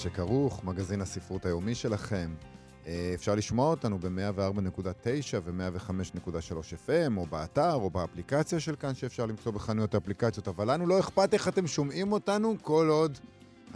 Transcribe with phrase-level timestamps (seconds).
[0.00, 2.34] שכרוך, מגזין הספרות היומי שלכם.
[2.86, 9.52] אה, אפשר לשמוע אותנו ב-104.9 ו-105.3 FM, או באתר, או באפליקציה של כאן, שאפשר למצוא
[9.52, 13.18] בחנויות האפליקציות, אבל לנו לא אכפת איך אתם שומעים אותנו, כל עוד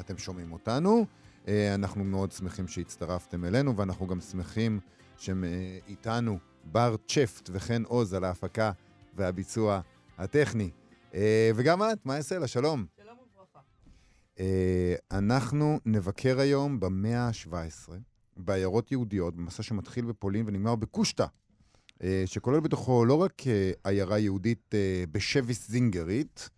[0.01, 1.07] אתם שומעים אותנו.
[1.49, 4.81] אה, אנחנו מאוד שמחים שהצטרפתם אלינו, ואנחנו גם שמחים
[5.17, 8.71] שאיתנו בר צ'פט וכן עוז על ההפקה
[9.17, 9.81] והביצוע
[10.19, 10.71] הטכני.
[11.15, 12.47] אה, וגם את, מה יעשה לה?
[12.47, 12.94] שלום.
[14.41, 17.93] אה, אנחנו נבקר היום במאה ה-17,
[18.37, 21.27] בעיירות יהודיות, במסע שמתחיל בפולין ונגמר בקושטא,
[22.03, 24.75] אה, שכולל בתוכו לא רק אה, עיירה יהודית
[25.13, 26.49] בשביס זינגרית,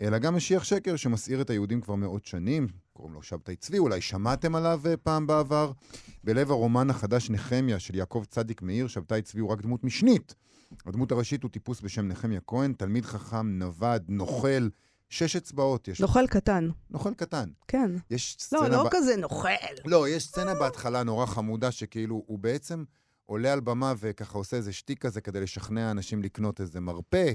[0.00, 4.00] אלא גם משיח שקר שמסעיר את היהודים כבר מאות שנים, קוראים לו שבתאי צבי, אולי
[4.00, 5.72] שמעתם עליו פעם בעבר.
[6.24, 10.34] בלב הרומן החדש נחמיה של יעקב צדיק מאיר, שבתאי צבי הוא רק דמות משנית.
[10.86, 14.68] הדמות הראשית הוא טיפוס בשם נחמיה כהן, תלמיד חכם, נווד, נוכל,
[15.08, 16.00] שש אצבעות יש.
[16.00, 17.48] נוכל קטן, נוכל קטן.
[17.68, 17.90] כן.
[18.10, 18.60] יש סצנה...
[18.60, 19.48] לא, לא ב- כזה נוכל.
[19.84, 22.84] לא, יש סצנה בהתחלה נורא חמודה, שכאילו, הוא בעצם
[23.26, 27.32] עולה על במה וככה עושה איזה שטיק כזה כדי לשכנע אנשים לקנות איזה מרפא.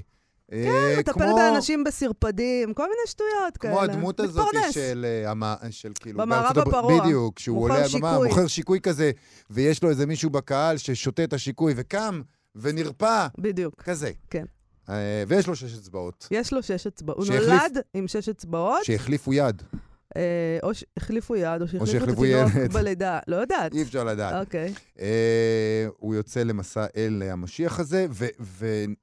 [0.52, 3.74] כן, מטפל באנשים בסרפדים, כל מיני שטויות כאלה.
[3.74, 4.48] כמו הדמות הזאת.
[4.72, 5.06] של,
[5.44, 6.20] אה, של כאילו...
[6.20, 7.02] במערב הפרוע.
[7.04, 8.20] בדיוק, מוכר עולה על במה.
[8.24, 9.12] מוכר שיקוי כזה,
[9.50, 12.22] ויש לו איזה מישהו בקהל ששותה את השיקוי וקם
[12.56, 14.12] ונרפא, בדיוק, כזה.
[14.30, 14.46] כן.
[14.90, 17.18] אה, ויש לו שש אצבעות, יש לו שש אצבעות.
[17.18, 19.62] הוא שהחליף- נולד עם שש אצבעות, שהחליפו יד,
[20.16, 20.22] אה,
[20.64, 22.72] או שהחליפו יד, או שהחליפו את התינוק.
[22.78, 23.20] בלידה.
[23.28, 23.74] לא יודעת.
[23.74, 24.46] אי אפשר לדעת.
[24.46, 24.74] אוקיי.
[25.00, 28.28] אה, הוא יוצא למסע אל המשיח הזה, ו-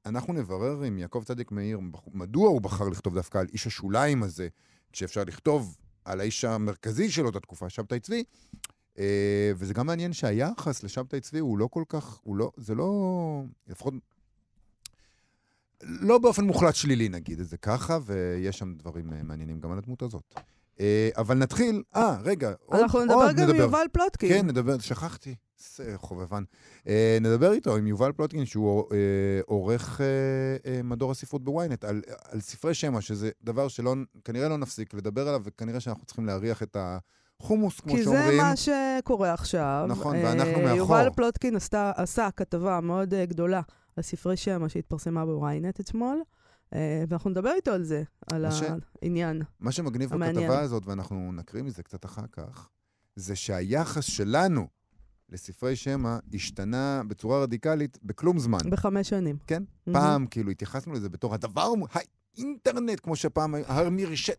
[0.07, 1.81] ואנחנו נברר עם יעקב צדיק מאיר
[2.15, 4.49] מדוע הוא בחר לכתוב דווקא על איש השוליים הזה,
[4.93, 8.25] כשאפשר לכתוב על האיש המרכזי שלו את התקופה, שבתאי צבי.
[9.57, 12.91] וזה גם מעניין שהיחס לשבתאי צבי הוא לא כל כך, הוא לא, זה לא,
[13.69, 13.95] לפחות,
[15.83, 19.79] לא באופן מוחלט שלילי נגיד את זה ככה, ויש שם דברים אה, מעניינים גם על
[19.79, 20.35] הדמות הזאת.
[20.81, 24.29] אה, אבל נתחיל, אה, רגע, עוד, אנחנו נדבר עוד גם עם יובל פלוטקין.
[24.29, 25.35] כן, נדבר, שכחתי,
[25.77, 26.43] זה חובה.
[26.89, 28.85] אה, נדבר איתו, עם יובל פלוטקין, שהוא
[29.47, 30.01] עורך
[30.85, 35.41] מדור הספרות בוויינט, על, על ספרי שמע, שזה דבר שלא, כנראה לא נפסיק לדבר עליו,
[35.45, 36.77] וכנראה שאנחנו צריכים להריח את
[37.41, 38.37] החומוס, כמו כי זה שאומרים.
[38.37, 39.85] מה שקורה עכשיו.
[39.89, 40.77] נכון, ואנחנו מאחור.
[40.77, 43.61] יובל פלוטקין עשתה, עשה כתבה מאוד גדולה
[44.01, 46.23] על ספרי שמע שהתפרסמה בוויינט אתמול,
[46.75, 48.03] אה, ואנחנו נדבר איתו על זה,
[48.33, 48.63] על מה ש-
[49.03, 49.43] העניין.
[49.61, 50.37] מה שמגניב המעניין.
[50.47, 52.69] בכתבה הזאת, ואנחנו נקריא מזה קצת אחר כך,
[53.17, 54.67] זה שהיחס שלנו
[55.29, 58.59] לספרי שמע השתנה בצורה רדיקלית בכלום זמן.
[58.71, 59.37] בחמש שנים.
[59.47, 59.63] כן?
[59.89, 59.93] Mhm.
[59.93, 61.73] פעם כאילו התייחסנו לזה בתור הדבר,
[62.37, 63.55] האינטרנט, כמו שפעם
[64.15, 64.31] ש...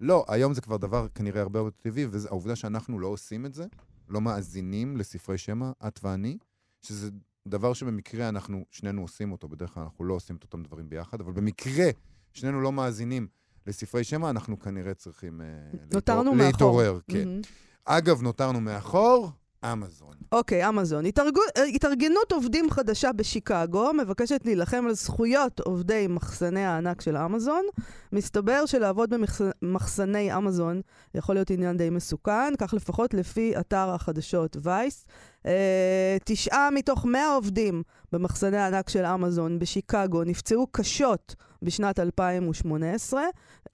[0.00, 3.66] לא, היום זה כבר דבר כנראה הרבה יותר טבעי, והעובדה שאנחנו לא עושים את זה,
[4.08, 6.38] לא מאזינים לספרי שמע, את ואני,
[6.82, 7.10] שזה
[7.48, 11.20] דבר שבמקרה אנחנו שנינו עושים אותו, בדרך כלל אנחנו לא עושים את אותם דברים ביחד,
[11.20, 11.86] אבל במקרה
[12.32, 13.26] שנינו לא מאזינים
[13.66, 15.46] לספרי שמע, אנחנו כנראה צריכים אה,
[15.94, 16.46] נותרנו להתעור- מאחור.
[16.82, 17.00] להתעורר.
[17.08, 17.28] כן.
[17.28, 17.40] מהמם.
[17.84, 19.30] אגב, נותרנו מאחור,
[19.64, 20.14] אמזון.
[20.32, 21.04] אוקיי, אמזון.
[21.06, 27.64] אה, התארגנות עובדים חדשה בשיקגו מבקשת להילחם על זכויות עובדי מחסני הענק של אמזון.
[28.12, 29.14] מסתבר שלעבוד
[29.62, 30.80] במחסני אמזון
[31.14, 35.06] יכול להיות עניין די מסוכן, כך לפחות לפי אתר החדשות וייס.
[35.46, 43.22] אה, תשעה מתוך מאה עובדים במחסני הענק של אמזון בשיקגו נפצעו קשות בשנת 2018,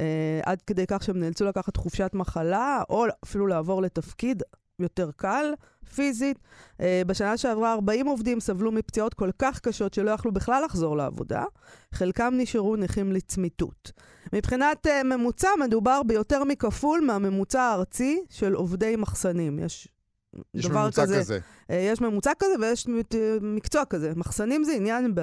[0.00, 4.42] אה, עד כדי כך שהם נאלצו לקחת חופשת מחלה, או אפילו לעבור לתפקיד
[4.78, 5.52] יותר קל
[5.94, 6.38] פיזית.
[6.80, 11.44] אה, בשנה שעברה 40 עובדים סבלו מפציעות כל כך קשות שלא יכלו בכלל לחזור לעבודה.
[11.92, 13.92] חלקם נשארו נכים לצמיתות.
[14.32, 19.58] מבחינת אה, ממוצע, מדובר ביותר מכפול מהממוצע הארצי של עובדי מחסנים.
[19.58, 19.88] יש,
[20.54, 21.20] יש דבר ממוצע כזה.
[21.20, 21.38] כזה.
[21.70, 22.86] אה, יש ממוצע כזה ויש
[23.40, 24.12] מקצוע כזה.
[24.16, 25.20] מחסנים זה עניין ב...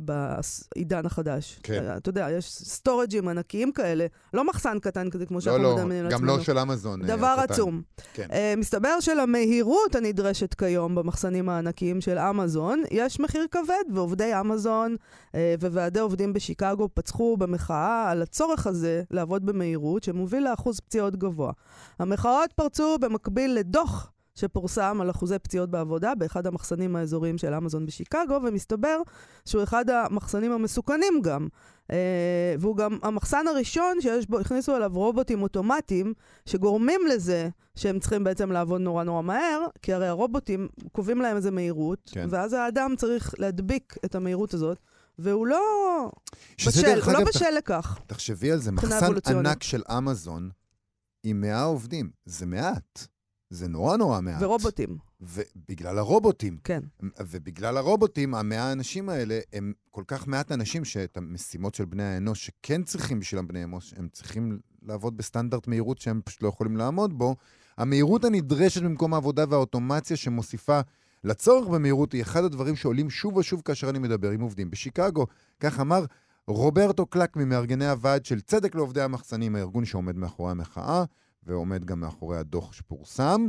[0.00, 1.60] בעידן החדש.
[1.62, 1.84] כן.
[1.84, 5.76] אה, אתה יודע, יש סטורג'ים ענקיים כאלה, לא מחסן קטן כזה כמו לא, שאנחנו לא,
[5.76, 6.36] מדמיינים גם לעצמנו.
[6.36, 7.02] לא של אמזון.
[7.02, 7.52] אה, דבר הקטן.
[7.52, 7.82] עצום.
[8.14, 8.26] כן.
[8.30, 15.34] Uh, מסתבר שלמהירות הנדרשת כיום במחסנים הענקיים של אמזון, יש מחיר כבד, ועובדי אמזון uh,
[15.60, 21.52] וועדי עובדים בשיקגו פצחו במחאה על הצורך הזה לעבוד במהירות, שמוביל לאחוז פציעות גבוה.
[21.98, 28.40] המחאות פרצו במקביל לדוח שפורסם על אחוזי פציעות בעבודה באחד המחסנים האזוריים של אמזון בשיקגו,
[28.44, 29.00] ומסתבר
[29.44, 31.48] שהוא אחד המחסנים המסוכנים גם.
[31.90, 36.14] אה, והוא גם המחסן הראשון שיש בו, הכניסו אליו רובוטים אוטומטיים,
[36.46, 41.50] שגורמים לזה שהם צריכים בעצם לעבוד נורא נורא מהר, כי הרי הרובוטים קובעים להם איזה
[41.50, 42.26] מהירות, כן.
[42.30, 44.78] ואז האדם צריך להדביק את המהירות הזאת,
[45.18, 45.60] והוא לא
[46.66, 47.98] בשל, הוא לא בשל לכך.
[48.06, 49.12] תחשבי על זה, מחסן.
[49.28, 50.50] ענק של אמזון
[51.22, 53.06] עם 100 עובדים, זה מעט.
[53.50, 54.42] זה נורא נורא מעט.
[54.42, 56.58] ורובוטים, ובגלל הרובוטים.
[56.64, 56.80] כן.
[57.20, 62.46] ובגלל הרובוטים, המאה האנשים האלה הם כל כך מעט אנשים שאת המשימות של בני האנוש,
[62.46, 67.18] שכן צריכים בשבילם בני אנוש, הם צריכים לעבוד בסטנדרט מהירות שהם פשוט לא יכולים לעמוד
[67.18, 67.36] בו.
[67.78, 70.80] המהירות הנדרשת במקום העבודה והאוטומציה שמוסיפה
[71.24, 75.26] לצורך במהירות היא אחד הדברים שעולים שוב ושוב כאשר אני מדבר עם עובדים בשיקגו.
[75.60, 76.04] כך אמר
[76.46, 81.04] רוברטו קלק ממארגני הוועד של צדק לעובדי המחסנים, הארגון שעומד מאחורי המחאה,
[81.48, 83.48] ועומד גם מאחורי הדוח שפורסם.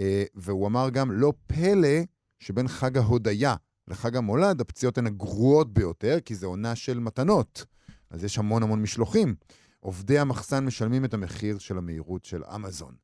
[0.00, 1.98] אה, והוא אמר גם, לא פלא
[2.38, 3.54] שבין חג ההודיה
[3.88, 7.64] לחג המולד, הפציעות הן הגרועות ביותר, כי זה עונה של מתנות.
[8.10, 9.34] אז יש המון המון משלוחים.
[9.80, 12.94] עובדי המחסן משלמים את המחיר של המהירות של אמזון.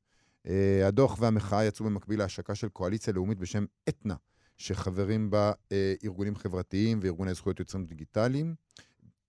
[0.46, 4.14] אה, הדוח והמחאה יצאו במקביל להשקה של קואליציה לאומית בשם אתנה,
[4.56, 8.54] שחברים בה אה, ארגונים חברתיים וארגוני זכויות יוצרים דיגיטליים.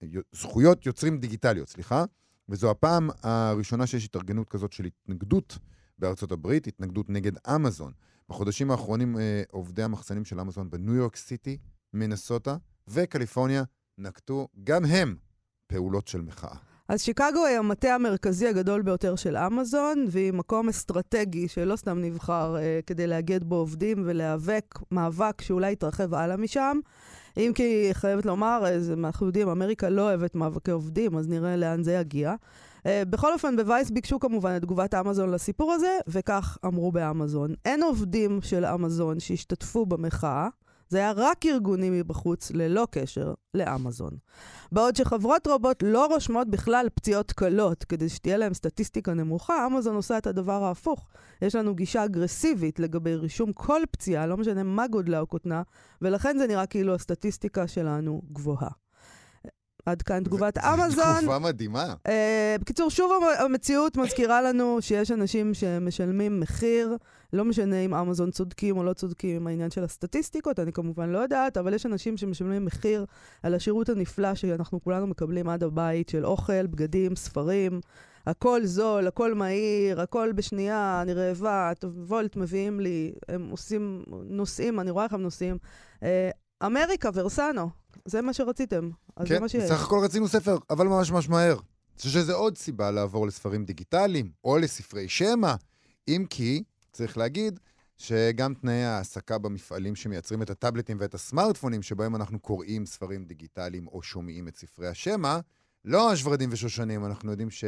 [0.02, 2.06] יו- זכויות יוצרים דיגיטליות, סליחה.
[2.50, 5.58] וזו הפעם הראשונה שיש התארגנות כזאת של התנגדות
[6.00, 7.92] בארצות הברית, התנגדות נגד אמזון.
[8.30, 11.58] בחודשים האחרונים אה, עובדי המחסנים של אמזון בניו יורק סיטי,
[11.94, 12.58] מינסוטה
[12.88, 13.64] וקליפורניה
[13.98, 15.16] נקטו גם הם
[15.68, 16.56] פעולות של מחאה.
[16.88, 22.58] אז שיקגו היא המטה המרכזי הגדול ביותר של אמזון, והיא מקום אסטרטגי שלא סתם נבחר
[22.58, 26.80] אה, כדי לאגד בו עובדים ולהיאבק מאבק שאולי יתרחב הלאה משם.
[27.38, 31.84] אם כי חייבת לומר, אה, אנחנו יודעים, אמריקה לא אוהבת מאבקי עובדים, אז נראה לאן
[31.84, 32.36] זה יגיע.
[32.86, 37.54] אה, בכל אופן, בווייס ביקשו כמובן את תגובת אמזון לסיפור הזה, וכך אמרו באמזון.
[37.66, 40.48] אין עובדים של אמזון שהשתתפו במחאה,
[40.90, 44.12] זה היה רק ארגונים מבחוץ, ללא קשר לאמזון.
[44.72, 50.18] בעוד שחברות רבות לא רושמות בכלל פציעות קלות, כדי שתהיה להן סטטיסטיקה נמוכה, אמזון עושה
[50.18, 51.08] את הדבר ההפוך.
[51.42, 55.62] יש לנו גישה אגרסיבית לגבי רישום כל פציעה, לא משנה מה גודלה או קוטנה,
[56.02, 58.70] ולכן זה נראה כאילו הסטטיסטיקה שלנו גבוהה.
[59.86, 61.22] עד כאן תגובת אמזון.
[61.22, 61.94] תגובה מדהימה.
[62.08, 66.98] אה, בקיצור, שוב המ- המציאות מזכירה לנו שיש אנשים שמשלמים מחיר,
[67.34, 71.18] לא משנה אם אמזון צודקים או לא צודקים עם העניין של הסטטיסטיקות, אני כמובן לא
[71.18, 73.06] יודעת, אבל יש אנשים שמשלמים מחיר
[73.44, 77.80] על השירות הנפלא שאנחנו כולנו מקבלים עד הבית, של אוכל, בגדים, ספרים.
[78.28, 81.72] הכל זול, הכל מהיר, הכל בשנייה, אני רעבה,
[82.08, 85.58] וולט מביאים לי, הם עושים, נוסעים, אני רואה איך הם נוסעים.
[86.04, 86.30] אה,
[86.66, 87.70] אמריקה, ורסנו,
[88.06, 89.64] זה מה שרציתם, אז זה כן, מה שיש.
[89.64, 91.54] בסך הכל רצינו ספר, אבל ממש ממש מהר.
[91.54, 95.56] אני חושב שזה עוד סיבה לעבור לספרים דיגיטליים, או לספרי שמע,
[96.08, 97.60] אם כי, צריך להגיד,
[97.98, 104.02] שגם תנאי ההעסקה במפעלים שמייצרים את הטאבלטים ואת הסמארטפונים, שבהם אנחנו קוראים ספרים דיגיטליים או
[104.02, 105.40] שומעים את ספרי השמע,
[105.86, 107.64] לא השברדים ושושנים, אנחנו יודעים ש...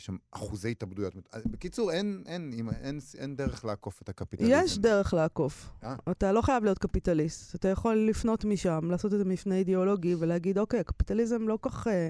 [0.00, 1.14] יש שם אחוזי התאבדויות.
[1.46, 4.52] בקיצור, אין, אין, אין, אין, אין דרך לעקוף את הקפיטליזם.
[4.64, 5.70] יש דרך לעקוף.
[5.84, 5.94] אה?
[6.10, 7.54] אתה לא חייב להיות קפיטליסט.
[7.54, 12.08] אתה יכול לפנות משם, לעשות איזה מפנה אידיאולוגי ולהגיד, אוקיי, הקפיטליזם לא כך, אה,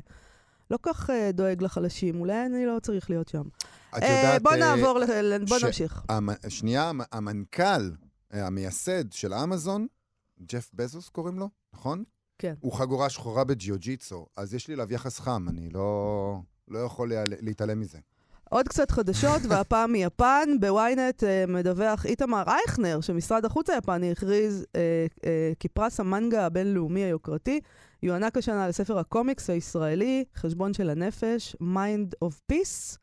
[0.71, 3.43] לא כך אה, דואג לחלשים, אולי אני לא צריך להיות שם.
[3.99, 4.43] את אה, יודעת...
[4.43, 6.03] בוא אה, נעבור, ל- בוא ש- נמשיך.
[6.09, 7.91] המ- שנייה, המ- המנכ"ל,
[8.35, 9.87] אה, המייסד של אמזון,
[10.43, 12.05] ג'ף בזוס קוראים לו, נכון?
[12.39, 12.55] כן.
[12.61, 16.39] הוא חגורה שחורה בג'יוג'יצו, אז יש לי אליו יחס חם, אני לא,
[16.69, 17.99] לא יכול לה- להתעלם מזה.
[18.51, 20.49] עוד קצת חדשות, והפעם מיפן.
[20.61, 24.81] בוויינט אה, מדווח איתמר אייכנר, שמשרד החוץ היפני הכריז אה,
[25.25, 27.61] אה, כי פרס המנגה הבינלאומי היוקרתי
[28.03, 32.97] יוענק השנה לספר הקומיקס הישראלי, חשבון של הנפש, Mind of Peace,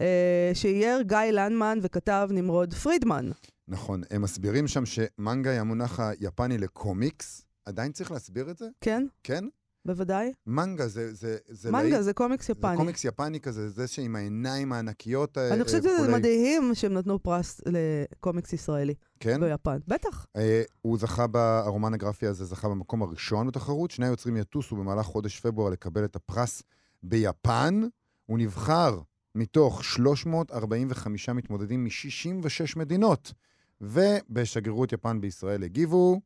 [0.00, 3.30] אה, שאייר גיא לנדמן וכתב נמרוד פרידמן.
[3.68, 8.66] נכון, הם מסבירים שם שמנגה היא המונח היפני לקומיקס, עדיין צריך להסביר את זה?
[8.80, 9.44] כן, כן?
[9.86, 10.32] בוודאי.
[10.46, 11.14] מנגה זה...
[11.14, 12.76] זה, זה מנגה להיט- זה קומיקס זה יפני.
[12.76, 16.12] קומיקס יפני כזה, זה שעם העיניים הענקיות האלה אני חושבת שזה וכולי.
[16.12, 19.40] מדהים שהם נתנו פרס לקומיקס ישראלי כן?
[19.40, 19.78] ביפן.
[19.88, 20.26] בטח.
[20.36, 23.90] אה, הוא זכה, ב- הרומן הגרפי הזה זכה במקום הראשון בתחרות.
[23.90, 26.62] שני היוצרים יטוסו במהלך חודש פברואר לקבל את הפרס
[27.02, 27.80] ביפן.
[28.26, 29.00] הוא נבחר
[29.34, 32.48] מתוך 345 מתמודדים מ-66
[32.78, 33.32] מדינות.
[33.80, 36.20] ובשגרירות יפן בישראל הגיבו,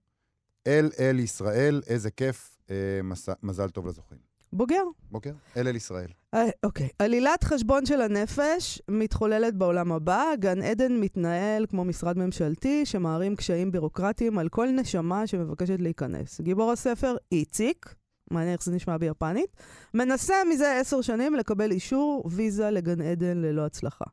[0.66, 3.28] אל אל ישראל, איזה כיף, אה, מס...
[3.42, 4.18] מזל טוב לזוכים.
[4.52, 4.82] בוגר.
[5.10, 5.32] בוקר?
[5.56, 6.08] אל אל ישראל.
[6.34, 6.88] אה, אוקיי.
[6.98, 10.24] עלילת חשבון של הנפש מתחוללת בעולם הבא.
[10.38, 16.40] גן עדן מתנהל כמו משרד ממשלתי שמערים קשיים בירוקרטיים על כל נשמה שמבקשת להיכנס.
[16.40, 17.94] גיבור הספר, איציק,
[18.30, 19.56] מעניין איך זה נשמע ביפנית,
[19.94, 24.04] מנסה מזה עשר שנים לקבל אישור ויזה לגן עדן ללא הצלחה.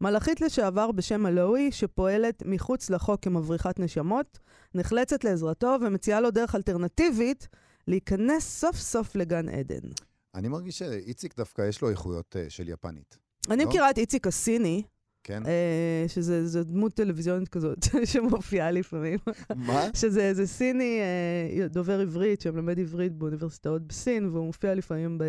[0.00, 4.38] מלאכית לשעבר בשם אלוהי, שפועלת מחוץ לחוק כמבריחת נשמות,
[4.74, 7.48] נחלצת לעזרתו ומציעה לו דרך אלטרנטיבית
[7.88, 9.88] להיכנס סוף סוף לגן עדן.
[10.34, 13.18] אני מרגיש שאיציק דווקא יש לו איכויות אה, של יפנית.
[13.50, 13.68] אני לא?
[13.68, 14.82] מכירה את איציק הסיני,
[15.24, 15.46] כן?
[15.46, 17.78] אה, שזה דמות טלוויזיונית כזאת
[18.12, 19.18] שמופיעה לפעמים.
[19.56, 19.88] מה?
[19.94, 25.24] שזה איזה סיני אה, דובר עברית, שמלמד עברית באוניברסיטאות בסין, והוא מופיע לפעמים ב...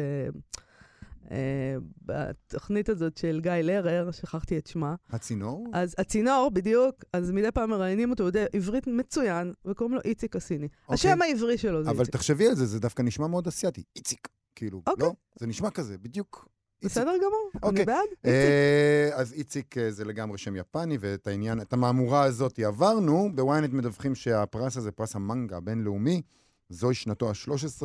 [2.05, 4.95] בתוכנית הזאת של גיא לרר, שכחתי את שמה.
[5.09, 5.67] הצינור?
[5.73, 10.35] אז הצינור, בדיוק, אז מדי פעם מראיינים אותו, הוא יודע עברית מצוין, וקוראים לו איציק
[10.35, 10.67] הסיני.
[10.83, 10.93] אוקיי.
[10.93, 12.13] השם העברי שלו זה אבל איציק.
[12.13, 13.83] תחשבי על זה, זה דווקא נשמע מאוד אסיאתי.
[13.95, 14.27] איציק.
[14.55, 15.07] כאילו, אוקיי.
[15.07, 15.13] לא?
[15.39, 16.47] זה נשמע כזה, בדיוק.
[16.83, 16.97] איציק.
[16.97, 17.85] בסדר גמור, אני אוקיי.
[17.85, 17.97] בעד.
[18.23, 18.25] איציק.
[18.25, 23.29] אה, אז איציק אה, זה לגמרי שם יפני, ואת העניין, את המהמורה הזאת עברנו.
[23.35, 26.21] בוויינט מדווחים שהפרס הזה, פרס המנגה הבינלאומי,
[26.69, 27.81] זוהי שנתו ה-13,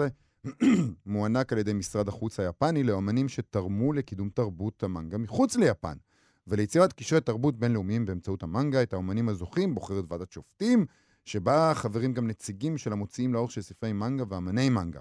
[1.06, 5.96] מוענק על ידי משרד החוץ היפני לאמנים שתרמו לקידום תרבות המנגה מחוץ ליפן.
[6.46, 10.86] וליצירת קשרי תרבות בינלאומיים באמצעות המנגה, את האמנים הזוכים בוחרת ועדת שופטים,
[11.24, 15.00] שבה חברים גם נציגים של המוציאים לאורך של ספרי מנגה ואמני מנגה.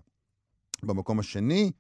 [0.84, 1.72] במקום השני,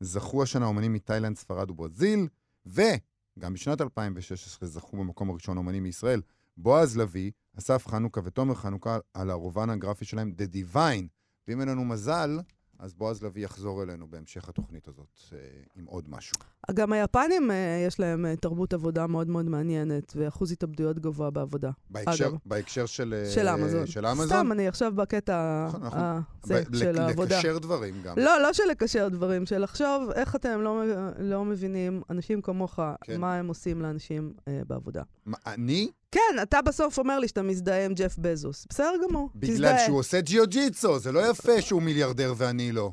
[0.00, 2.28] זכו השנה אומנים מתאילנד, ספרד וברזיל,
[2.66, 6.22] וגם בשנת 2016 זכו במקום הראשון אומנים מישראל,
[6.56, 11.06] בועז לביא, אסף חנוכה ותומר חנוכה על הרומן הגרפי שלהם, The Divine.
[11.48, 12.38] ואם אין לנו מזל,
[12.78, 15.38] אז בועז לביא יחזור אלינו בהמשך התוכנית הזאת אה,
[15.76, 16.36] עם עוד משהו.
[16.74, 21.70] גם היפנים, אה, יש להם אה, תרבות עבודה מאוד מאוד מעניינת, ואחוז התאבדויות גבוה בעבודה.
[21.90, 22.36] בהקשר, אגב.
[22.46, 23.86] בהקשר של, של אמזון.
[23.86, 24.26] של אמזון?
[24.26, 25.98] סתם, אני עכשיו בקטע נכון, נכון.
[26.00, 27.36] ה- זה, ב- של לק- העבודה.
[27.38, 28.18] לקשר דברים גם.
[28.18, 30.82] לא, לא של לקשר דברים, של לחשוב איך אתם לא,
[31.18, 33.20] לא מבינים, אנשים כמוך, כן.
[33.20, 35.02] מה הם עושים לאנשים אה, בעבודה.
[35.26, 35.90] מה, אני?
[36.12, 38.66] כן, אתה בסוף אומר לי שאתה מזדהה עם ג'ף בזוס.
[38.70, 39.86] בסדר גמור, בגלל תזדהה.
[39.86, 42.90] שהוא עושה ג'יו-ג'יצו, זה לא יפה שהוא מיליארדר ואני לא.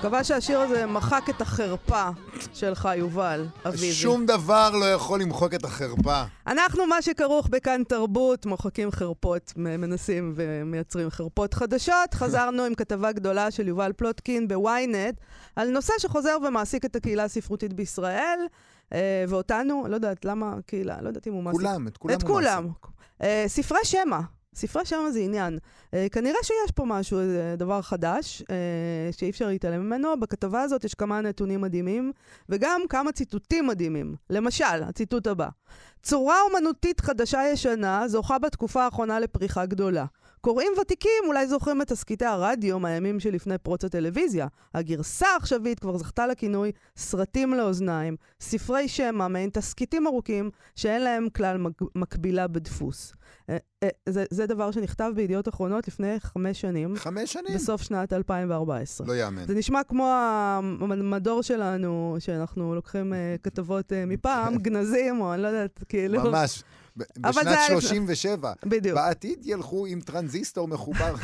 [0.00, 2.08] מקווה שהשיר הזה מחק את החרפה
[2.54, 3.92] שלך, יובל אביבי.
[3.92, 6.22] שום דבר לא יכול למחוק את החרפה.
[6.46, 12.14] אנחנו, מה שכרוך בכאן תרבות, מוחקים חרפות, מנסים ומייצרים חרפות חדשות.
[12.14, 15.20] חזרנו עם כתבה גדולה של יובל פלוטקין בוויינט,
[15.56, 18.38] על נושא שחוזר ומעסיק את הקהילה הספרותית בישראל,
[18.92, 21.60] אה, ואותנו, לא יודעת למה קהילה, לא יודעת אם הוא מעסיק.
[21.60, 22.68] כולם, את כולם את כולם.
[23.22, 24.20] אה, ספרי שמע.
[24.54, 25.58] ספרי שמע זה עניין.
[25.94, 30.20] אה, כנראה שיש פה משהו, איזה דבר חדש, אה, שאי אפשר להתעלם ממנו.
[30.20, 32.12] בכתבה הזאת יש כמה נתונים מדהימים,
[32.48, 34.14] וגם כמה ציטוטים מדהימים.
[34.30, 35.48] למשל, הציטוט הבא:
[36.02, 40.04] צורה אומנותית חדשה-ישנה זוכה בתקופה האחרונה לפריחה גדולה.
[40.40, 44.46] קוראים ותיקים אולי זוכרים את תסקיטי הרדיו מהימים שלפני פרוץ הטלוויזיה.
[44.74, 51.56] הגרסה העכשווית כבר זכתה לכינוי סרטים לאוזניים, ספרי שמע, מעין תסקיטים ארוכים שאין להם כלל
[51.58, 53.12] מק- מקבילה בדפוס.
[53.50, 57.54] אה, אה, זה, זה דבר שנכתב בידיעות אחרונות לפני חמש שנים, חמש שנים?
[57.54, 59.06] בסוף שנת 2014.
[59.06, 59.46] לא יאמן.
[59.46, 60.12] זה נשמע כמו
[60.80, 66.22] המדור שלנו, שאנחנו לוקחים אה, כתבות מפעם, גנזים, או אני לא יודעת, כאילו...
[66.24, 66.62] ממש.
[67.18, 68.52] בשנת זה היה- 37.
[68.66, 68.94] בדיוק.
[68.94, 71.14] בעתיד ילכו עם טרנזיסטור מחובר.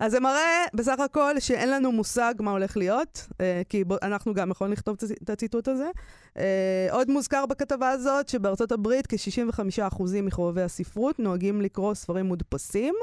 [0.00, 4.50] אז זה מראה בסך הכל שאין לנו מושג מה הולך להיות, אה, כי אנחנו גם
[4.50, 5.90] יכולים לכתוב את הציטוט הזה.
[6.38, 12.94] אה, עוד מוזכר בכתבה הזאת שבארצות הברית כ-65% מחובבי הספרות נוהגים לקרוא ספרים מודפסים,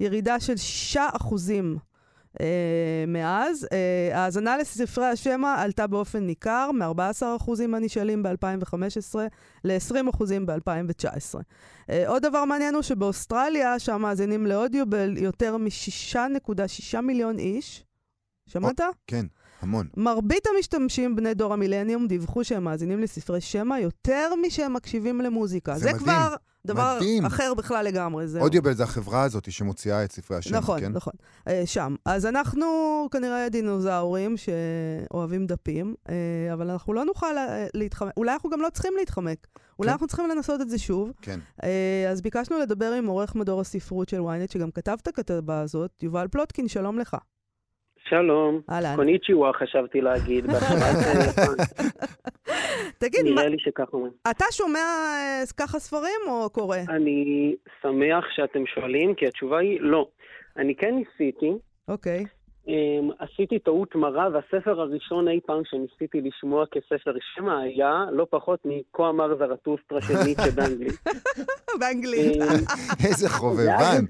[0.00, 0.98] ירידה של 6%
[2.40, 3.68] אה, מאז.
[3.72, 9.18] אה, ההאזנה לספרי השמע עלתה באופן ניכר, מ-14% מהנשאלים ב-2015
[9.64, 11.34] ל-20% ב-2019.
[11.90, 17.84] אה, עוד דבר מעניין הוא שבאוסטרליה, שם מאזינים לאודיובל יותר מ-6.6 מיליון איש.
[18.46, 18.80] שמעת?
[19.06, 19.26] כן,
[19.60, 19.88] המון.
[19.96, 25.74] מרבית המשתמשים בני דור המילניום דיווחו שהם מאזינים לספרי שמע יותר משהם מקשיבים למוזיקה.
[25.74, 26.04] זה זה, מדהים.
[26.04, 26.34] כבר
[26.66, 27.24] דבר מדהים.
[27.24, 28.28] אחר בכלל לגמרי.
[28.28, 28.42] זהו.
[28.42, 30.92] אודיובל זה החברה הזאת שמוציאה את ספרי השם, נכון, כן?
[30.92, 31.12] נכון.
[31.48, 31.94] אה, שם.
[32.04, 32.66] אז אנחנו
[33.10, 36.14] כנראה דינוזאורים שאוהבים דפים, אה,
[36.52, 38.12] אבל אנחנו לא נוכל אה, להתחמק.
[38.16, 39.46] אולי אנחנו גם לא צריכים להתחמק.
[39.78, 39.92] אולי כן.
[39.92, 41.12] אנחנו צריכים לנסות את זה שוב.
[41.22, 41.40] כן.
[42.10, 46.28] אז ביקשנו לדבר עם עורך מדור הספרות של ynet, שגם כתב את הכתבה הזאת, יובל
[46.28, 47.16] פלוטקין, שלום לך.
[48.10, 48.96] שלום, אהלן.
[48.96, 50.96] קוניצ'יווה חשבתי להגיד, בהתחלת
[52.98, 54.12] תגיד, מה, נראה לי שכך אומרים.
[54.30, 56.76] אתה שומע אה, ככה ספרים או קורא?
[56.88, 60.08] אני שמח שאתם שואלים, כי התשובה היא לא.
[60.56, 61.52] אני כן ניסיתי,
[61.88, 62.24] אוקיי.
[63.18, 69.08] עשיתי טעות מרה, והספר הראשון אי פעם שניסיתי לשמוע כספר שמע היה לא פחות מ"כה
[69.08, 71.00] אמר זרטוסטרה" של ניטשה באנגלית.
[71.80, 72.36] באנגלית.
[72.36, 72.42] אמ,
[73.08, 74.04] איזה חובבן.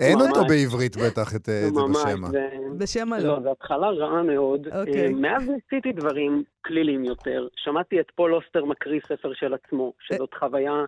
[0.00, 2.28] אין אותו בעברית בטח, את אה, זה ממש, בשמע.
[2.28, 3.38] זה- בשם לא, הלא.
[3.42, 4.66] זו התחלה רעה מאוד.
[4.68, 5.06] אוקיי.
[5.08, 7.46] אמ, מאז ניסיתי דברים כלילים יותר.
[7.56, 10.84] שמעתי את פול אוסטר מקריא ספר של עצמו, שזאת חוויה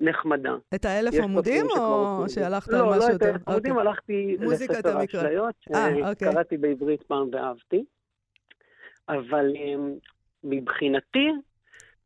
[0.00, 0.56] נחמדה.
[0.74, 2.34] את האלף עמודים, או עושים את זה.
[2.34, 3.26] שהלכת על לא, משהו לא את יותר?
[3.26, 3.88] האלף עמודים, אוקיי.
[3.88, 4.98] הלכתי לספר.
[4.98, 6.28] האשליות, אה, אוקיי.
[6.30, 7.84] שקראתי בעברית פעם ואהבתי.
[9.08, 9.94] אבל אמ,
[10.44, 11.28] מבחינתי,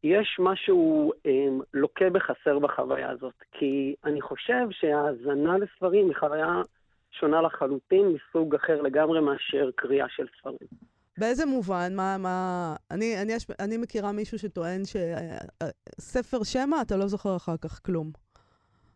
[0.04, 3.34] יש משהו אמ, לוקה בחסר בחוויה הזאת.
[3.52, 6.62] כי אני חושב שהאזנה לספרים היא חוויה
[7.10, 10.91] שונה לחלוטין, מסוג אחר לגמרי מאשר קריאה של ספרים.
[11.18, 11.96] באיזה מובן?
[11.96, 12.74] מה, מה...
[12.90, 18.10] אני, אני, אני מכירה מישהו שטוען שספר שמע, אתה לא זוכר אחר כך כלום.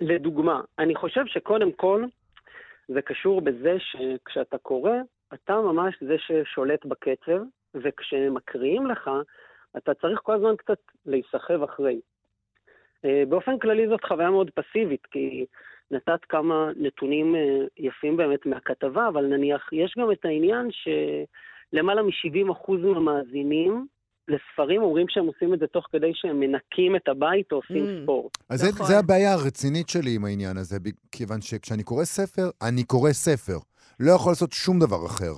[0.00, 2.04] לדוגמה, אני חושב שקודם כל
[2.88, 4.92] זה קשור בזה שכשאתה קורא,
[5.34, 7.40] אתה ממש זה ששולט בקצב,
[7.74, 9.10] וכשמקריאים לך,
[9.76, 12.00] אתה צריך כל הזמן קצת להיסחב אחרי.
[13.04, 15.46] אה, באופן כללי זאת חוויה מאוד פסיבית, כי
[15.90, 20.68] נתת כמה נתונים אה, יפים באמת מהכתבה, אבל נניח, יש גם את העניין
[21.74, 23.86] שלמעלה מ-70% מהמאזינים
[24.28, 28.02] לספרים אומרים שהם עושים את זה תוך כדי שהם מנקים את הבית או עושים Mm.
[28.02, 28.38] ספורט.
[28.48, 28.86] אז זה, נכון.
[28.86, 30.76] זה הבעיה הרצינית שלי עם העניין הזה,
[31.12, 33.58] כיוון שכשאני קורא ספר, אני קורא ספר.
[34.00, 35.32] לא יכול לעשות שום דבר אחר.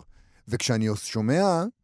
[0.50, 1.42] וכשאני שומע,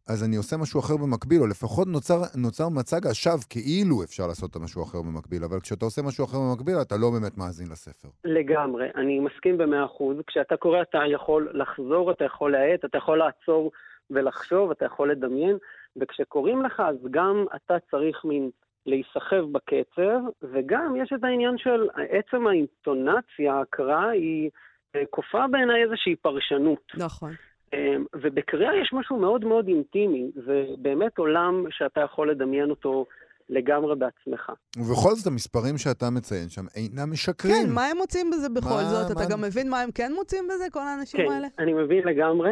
[0.09, 4.51] אז אני עושה משהו אחר במקביל, או לפחות נוצר, נוצר מצג השווא כאילו אפשר לעשות
[4.51, 8.07] את המשהו אחר במקביל, אבל כשאתה עושה משהו אחר במקביל, אתה לא באמת מאזין לספר.
[8.25, 10.17] לגמרי, אני מסכים במאה אחוז.
[10.27, 13.71] כשאתה קורא אתה יכול לחזור, אתה יכול להאט, אתה יכול לעצור
[14.11, 15.57] ולחשוב, אתה יכול לדמיין,
[15.97, 18.49] וכשקוראים לך אז גם אתה צריך מין
[18.85, 24.49] להיסחב בקצב, וגם יש את העניין של עצם האינטונציה, ההקראה, היא
[24.95, 26.91] אה, כופה בעיניי איזושהי פרשנות.
[26.97, 27.31] נכון.
[27.73, 33.05] אה, ובקריאה יש משהו מאוד מאוד אינטימי, זה באמת עולם שאתה יכול לדמיין אותו
[33.49, 34.51] לגמרי בעצמך.
[34.77, 37.53] ובכל זאת, המספרים שאתה מציין שם אינם משקרים.
[37.67, 39.11] כן, מה הם מוצאים בזה בכל מה- זאת?
[39.11, 41.47] אתה מה- גם מבין מה הם כן מוצאים בזה, כל האנשים כן, האלה?
[41.59, 42.49] אני מבין לגמרי.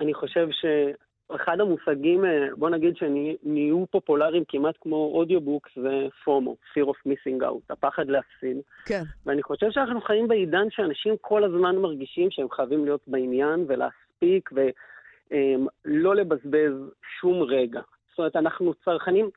[0.00, 6.86] אני חושב שאחד המושגים, אה, בוא נגיד שנהיו פופולריים כמעט כמו audiobooks, זה FOMO, fear
[6.86, 8.56] of missing out, הפחד להפסיד.
[8.84, 9.02] כן.
[9.26, 16.16] ואני חושב שאנחנו חיים בעידן שאנשים כל הזמן מרגישים שהם חייבים להיות בעניין ולהספיק ולא
[16.16, 16.72] לבזבז
[17.20, 17.80] שום רגע.
[18.10, 19.30] זאת אומרת, אנחנו צרכנים...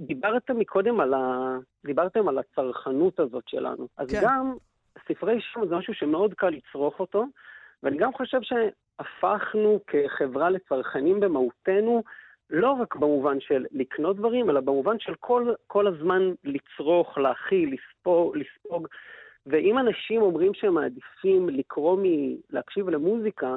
[0.00, 1.56] דיברת מקודם על ה...
[1.86, 3.88] דיברתם על הצרכנות הזאת שלנו.
[3.96, 4.20] אז כן.
[4.20, 4.26] כן.
[4.26, 4.54] גם
[5.08, 7.24] ספרי שם זה משהו שמאוד קל לצרוך אותו,
[7.82, 8.38] ואני גם חושב
[8.96, 12.02] שהפכנו כחברה לצרכנים במהותנו,
[12.50, 18.36] לא רק במובן של לקנות דברים, אלא במובן של כל, כל הזמן לצרוך, להכיל, לספוג,
[18.36, 18.88] לספוג.
[19.46, 22.04] ואם אנשים אומרים שהם מעדיפים לקרוא מ...
[22.50, 23.54] להקשיב למוזיקה,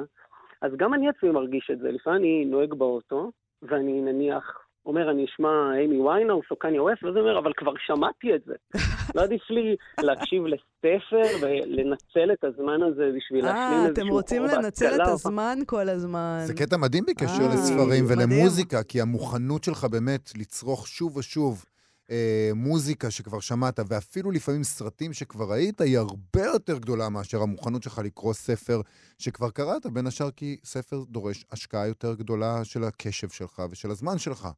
[0.62, 1.92] אז גם אני עצמי מרגיש את זה.
[1.92, 3.30] לפעמים אני נוהג באוטו,
[3.62, 7.72] ואני נניח אומר, אני אשמע אימי ויינאוס או קניה ווסט, ואז הוא אומר, אבל כבר
[7.86, 8.54] שמעתי את זה.
[9.14, 14.42] לא עדיף לי להקשיב לספר ולנצל את הזמן הזה בשביל להשלים אה, איזשהו אתם רוצים
[14.42, 15.00] לנצל את.
[15.00, 16.38] הזמן כל הזמן.
[16.44, 18.04] זה קטע מדהים בקשר אה, לספרים.
[18.08, 21.64] ולמוזיקה, כי המוכנות שלך באמת לצרוך שוב ושוב
[22.10, 27.82] אה, מוזיקה שכבר שמעת, ואפילו לפעמים סרטים שכבר ראית, היא הרבה יותר גדולה מאשר המוכנות
[27.82, 28.80] שלך לקרוא ספר
[29.18, 34.18] שכבר קראת, בין השאר כי ספר דורש השקעה יותר גדולה של הקשב שלך ושל הזמן
[34.18, 34.48] שלך.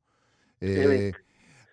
[0.63, 1.11] אה.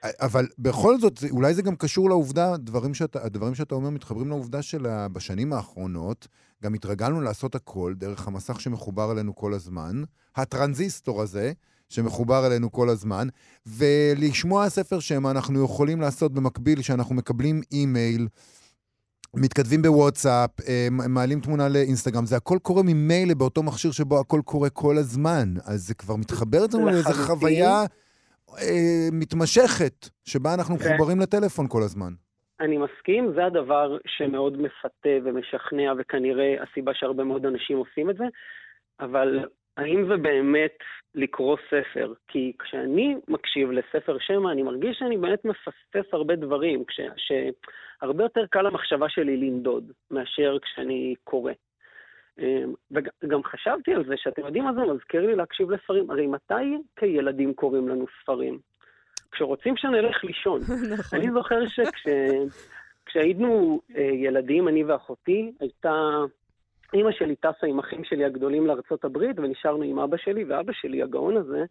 [0.04, 4.62] אבל בכל זאת, אולי זה גם קשור לעובדה, הדברים שאתה, הדברים שאתה אומר מתחברים לעובדה
[4.62, 6.28] שבשנים האחרונות
[6.64, 10.04] גם התרגלנו לעשות הכל דרך המסך שמחובר אלינו כל הזמן,
[10.36, 11.52] הטרנזיסטור הזה,
[11.90, 13.28] שמחובר אלינו כל הזמן,
[13.66, 18.28] ולשמוע ספר שמע אנחנו יכולים לעשות במקביל, שאנחנו מקבלים אימייל,
[19.34, 24.70] מתכתבים בוואטסאפ, אה, מעלים תמונה לאינסטגרם, זה הכל קורה ממילא באותו מכשיר שבו הכל קורה
[24.70, 25.54] כל הזמן.
[25.64, 27.14] אז זה כבר מתחבר אצלנו לאיזו.
[27.14, 27.86] חוויה
[28.50, 30.84] אה, מתמשכת, שבה אנחנו כן.
[30.86, 32.14] מחוברים לטלפון כל הזמן.
[32.60, 38.26] אני מסכים, זה הדבר שמאוד מפתה ומשכנע, וכנראה הסיבה שהרבה מאוד אנשים עושים את זה,
[39.00, 39.46] אבל
[39.78, 40.78] האם זה באמת
[41.16, 42.14] לקרוא ספר?
[42.28, 48.46] כי כשאני מקשיב לספר שמע, אני מרגיש שאני באמת מפספס הרבה דברים, כש, שהרבה יותר
[48.50, 51.52] קל למחשבה שלי לנדוד מאשר כשאני קורא.
[52.40, 56.12] אמ, וגם חשבתי על זה, שאתם יודעים מה זה מזכיר לי להקשיב לספרים.
[56.12, 58.60] הרי מתי כילדים קוראים לנו ספרים?
[59.32, 60.62] כשרוצים שנלך לישון.
[60.98, 61.20] נכון.
[61.20, 61.60] אני זוכר
[63.06, 66.18] שכשהיינו אה, ילדים, אני ואחותי, הייתה...
[66.94, 71.04] אימא שלי טסה עם אחים שלי הגדולים לארצות הברית, ונשארנו עם אבא שלי, ואבא שלי,
[71.04, 71.66] הגאון הזה,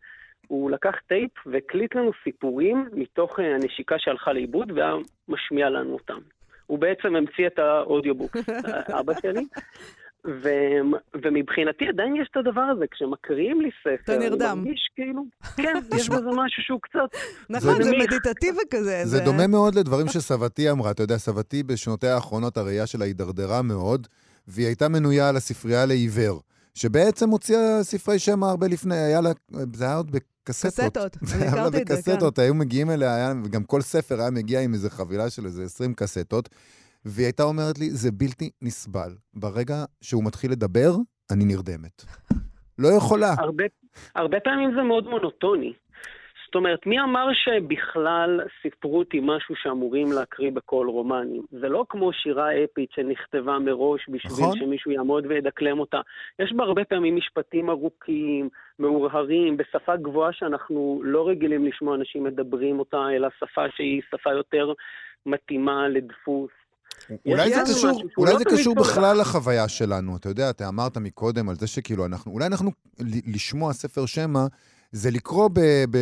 [0.48, 4.94] הוא לקח טייפ והקליט לנו סיפורים מתוך אה, הנשיקה שהלכה לאיבוד, והיה
[5.29, 6.18] משמיע לנו אותם.
[6.66, 8.37] הוא בעצם המציא את ה audiobook,
[9.00, 9.44] אבא שלי.
[10.26, 10.48] ו...
[11.22, 14.59] ומבחינתי עדיין יש את הדבר הזה, כשמקריאים לי ספר, אתה נרדם.
[14.59, 15.24] אני מרגיש כאילו,
[15.57, 17.20] כן, יש בזה משהו שהוא קצת...
[17.50, 17.90] נכון, זה.
[17.90, 19.02] מדיטטיבי כזה.
[19.05, 20.90] זה דומה מאוד לדברים שסבתי אמרה.
[20.90, 24.07] אתה יודע, סבתי בשנותיה האחרונות, הראייה שלה הידרדרה מאוד,
[24.48, 26.40] והיא הייתה מנויה על הספרייה לעיוור.
[26.74, 29.31] שבעצם הוציאה ספרי שמע הרבה לפני, היה לה,
[29.74, 30.26] זה היה עוד בקסטות.
[30.72, 32.12] קסטות, זה אני היה לה הכרתי את זה, כן.
[32.12, 35.94] בקסטות, היו מגיעים אליה, וגם כל ספר היה מגיע עם איזו חבילה של איזה 20
[35.94, 36.48] קסטות,
[37.06, 39.10] והיא הייתה אומרת לי, זה בלתי נסבל.
[39.34, 40.90] ברגע שהוא מתחיל לדבר,
[41.32, 42.04] אני נרדמת.
[42.82, 43.34] לא יכולה.
[43.38, 43.64] הרבה,
[44.14, 45.72] הרבה פעמים זה מאוד מונוטוני.
[46.46, 51.42] זאת אומרת, מי אמר שבכלל ספרות היא משהו שאמורים להקריא בכל רומנים?
[51.50, 54.58] זה לא כמו שירה אפית שנכתבה מראש בשביל נכון.
[54.58, 56.00] שמישהו יעמוד וידקלם אותה.
[56.38, 62.78] יש בה הרבה פעמים משפטים ארוכים, מאורהרים, בשפה גבוהה שאנחנו לא רגילים לשמוע אנשים מדברים
[62.78, 64.72] אותה, אלא שפה שהיא שפה יותר
[65.26, 66.50] מתאימה לדפוס.
[67.26, 68.74] אולי זה קשור, אולי לא זה קשור.
[68.74, 70.16] בכלל לחוויה שלנו.
[70.16, 74.46] אתה יודע, אתה אמרת מקודם על זה שכאילו אנחנו, אולי אנחנו, ל- לשמוע ספר שמע,
[74.92, 75.98] זה לקרוא ב, ב,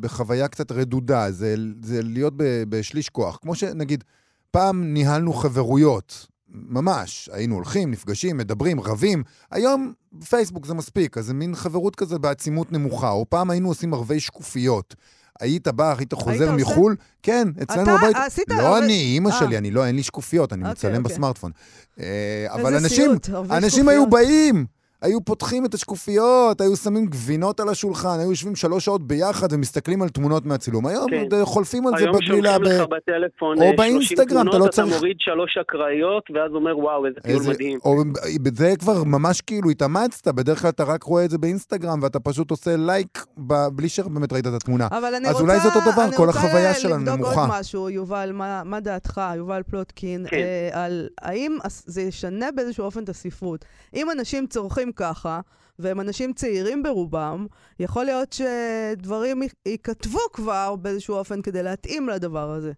[0.00, 3.38] בחוויה קצת רדודה, זה, זה להיות ב, בשליש כוח.
[3.42, 4.04] כמו שנגיד,
[4.50, 9.22] פעם ניהלנו חברויות, ממש, היינו הולכים, נפגשים, מדברים, רבים.
[9.50, 9.92] היום
[10.28, 13.10] פייסבוק זה מספיק, אז זה מין חברות כזה בעצימות נמוכה.
[13.10, 14.94] או פעם היינו עושים ערבי שקופיות.
[15.40, 16.52] היית בא, היית חוזר עושה?
[16.52, 18.16] מחו"ל, כן, אצלנו אתה בבית.
[18.26, 19.38] עשית לא ערבי- אני, אימא אה.
[19.38, 21.14] שלי, אני לא, אין לי שקופיות, אני אוקיי, מצלם אוקיי.
[21.14, 21.52] בסמארטפון.
[22.00, 22.06] אה,
[22.52, 23.88] אבל אנשים, סיוט, אנשים שקופיות.
[23.88, 24.66] היו באים,
[25.02, 30.02] היו פותחים את השקופיות, היו שמים גבינות על השולחן, היו יושבים שלוש שעות ביחד ומסתכלים
[30.02, 30.86] על תמונות מהצילום.
[30.86, 31.20] היום כן.
[31.20, 32.54] עוד אה, חולפים על זה היום בגלילה.
[32.54, 35.58] שולחים לך ב- בטלפון או אה, 30 באינסטגרם, אתה תמונות, לא צריך- אתה מוריד שלוש
[35.58, 37.78] אקראיות, ואז אומר, וואו, איזה טיול איזה- מדהים.
[37.84, 37.94] או
[38.42, 42.50] בזה כבר ממש כאילו התאמצת, בדרך כלל אתה רק רואה את זה באינסטגרם ואתה פשוט
[42.50, 44.86] עושה לייק ב- בלי שבאמת ראית את התמונה.
[44.90, 47.40] אבל אני אז רוצה, אולי זה אותו דבר, אני כל רוצה החוויה שלנו לבדוק נמוכה.
[47.40, 50.36] עוד משהו, יובל, מה, מה דעתך, יובל פלוטקין, כן.
[50.36, 51.56] אה, על האם
[51.86, 53.64] זה ישנה באיזשהו אופן את הספרות?
[53.94, 55.40] אם אנשים צורכים ככה,
[55.78, 57.46] והם אנשים צעירים ברובם,
[57.80, 62.72] יכול להיות שדברים ייכתבו כבר באיזשהו אופן כדי להתאים לדבר הזה.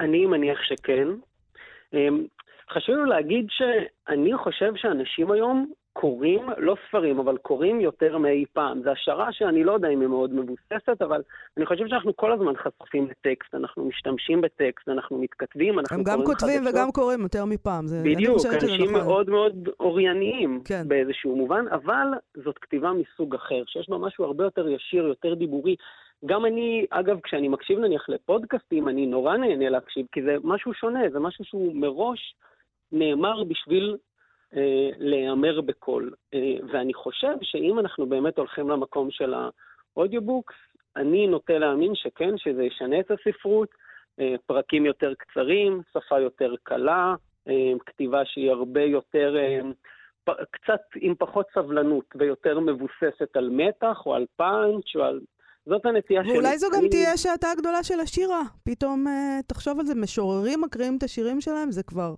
[0.00, 1.08] אני מניח שכן.
[1.94, 2.26] אמ,
[2.70, 8.82] חשוב לי להגיד שאני חושב שאנשים היום קוראים, לא ספרים, אבל קוראים יותר מאי פעם.
[8.82, 11.22] זו השערה שאני לא יודע אם היא מאוד מבוססת, אבל
[11.56, 16.20] אני חושב שאנחנו כל הזמן חשופים לטקסט, אנחנו משתמשים בטקסט, אנחנו מתכתבים, אנחנו הם קוראים
[16.20, 16.74] גם כותבים חדשות.
[16.74, 17.86] וגם קוראים יותר מפעם.
[17.86, 18.94] זה, בדיוק, אנשים נכון.
[18.94, 20.88] מאוד מאוד אורייניים כן.
[20.88, 22.06] באיזשהו מובן, אבל
[22.44, 25.76] זאת כתיבה מסוג אחר, שיש בה משהו הרבה יותר ישיר, יותר דיבורי.
[26.26, 31.00] גם אני, אגב, כשאני מקשיב נניח לפודקאסטים, אני נורא נהנה להקשיב, כי זה משהו שונה,
[31.12, 32.34] זה משהו שהוא מראש
[32.92, 33.96] נאמר בשביל
[34.98, 36.14] להיאמר בקול.
[36.34, 36.38] אה,
[36.72, 39.34] ואני חושב שאם אנחנו באמת הולכים למקום של
[39.96, 40.54] ה audiobooks,
[40.96, 43.68] אני נוטה להאמין שכן, שזה ישנה את הספרות,
[44.20, 47.14] אה, פרקים יותר קצרים, שפה יותר קלה,
[47.48, 49.60] אה, כתיבה שהיא הרבה יותר, אה,
[50.50, 55.20] קצת עם פחות סבלנות ויותר מבוססת על מתח או על פאנץ' או על...
[55.66, 56.32] זאת הנטייה שלי.
[56.32, 58.40] ואולי זו גם אני- תהיה שעתה הגדולה של השירה.
[58.64, 62.14] פתאום, אה, תחשוב על זה, משוררים מקריאים את השירים שלהם, זה כבר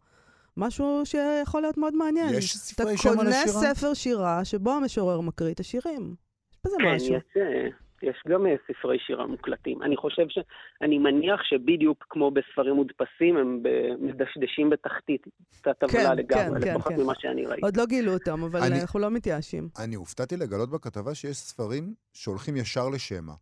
[0.56, 2.34] משהו שיכול להיות מאוד מעניין.
[2.34, 3.74] יש ספרי שם אתה על קונה השירה?
[3.74, 6.14] ספר שירה שבו המשורר מקריא את השירים.
[6.52, 7.14] יש בזה כן, משהו.
[7.14, 7.68] יש, אה,
[8.02, 9.82] יש גם אה, ספרי שירה מוקלטים.
[9.82, 10.38] אני חושב ש...
[10.82, 13.62] אני מניח שבדיוק כמו בספרים מודפסים, הם
[14.00, 15.22] מדשדשים בתחתית
[15.60, 17.00] את הטבלה כן, לגמרי, כן, לפחות כן.
[17.02, 17.60] ממה שאני ראיתי.
[17.62, 19.68] עוד לא גילו אותם, אבל אני- אנחנו לא מתייאשים.
[19.78, 23.32] אני הופתעתי לגלות בכתבה שיש ספרים שהולכים ישר לשמע.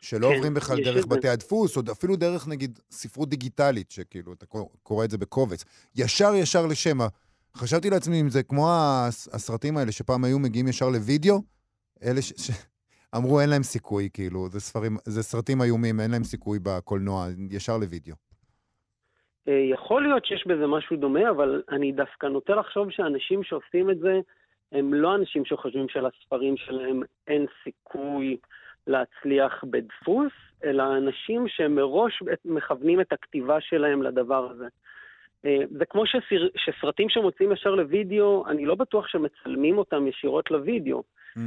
[0.00, 1.06] שלא כן, עוברים בכלל דרך זה.
[1.16, 5.64] בתי הדפוס, או אפילו דרך, נגיד, ספרות דיגיטלית, שכאילו, אתה קור- קורא את זה בקובץ.
[5.96, 7.06] ישר ישר לשמע.
[7.56, 11.42] חשבתי לעצמי אם זה כמו הס- הסרטים האלה שפעם היו מגיעים ישר לוידאו,
[12.02, 12.32] אלה ש...
[12.36, 12.50] ש...
[13.16, 17.76] אמרו אין להם סיכוי, כאילו, זה ספרים, זה סרטים איומים, אין להם סיכוי בקולנוע, ישר
[17.78, 18.14] לוידאו.
[19.48, 23.98] אה, יכול להיות שיש בזה משהו דומה, אבל אני דווקא נוטה לחשוב שאנשים שעושים את
[23.98, 24.12] זה,
[24.72, 28.36] הם לא אנשים שחושבים שלספרים שלהם אין סיכוי
[28.88, 30.32] להצליח בדפוס,
[30.64, 34.66] אלא אנשים שמראש מכוונים את הכתיבה שלהם לדבר הזה.
[35.44, 36.48] אה, זה כמו שסר...
[36.56, 41.02] שסרטים שמוצאים ישר לוידאו, אני לא בטוח שמצלמים אותם ישירות לוידאו.
[41.36, 41.40] Mm.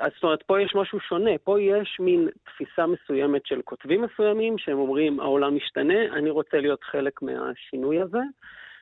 [0.00, 4.58] אז זאת אומרת, פה יש משהו שונה, פה יש מין תפיסה מסוימת של כותבים מסוימים,
[4.58, 8.20] שהם אומרים, העולם משתנה, אני רוצה להיות חלק מהשינוי הזה,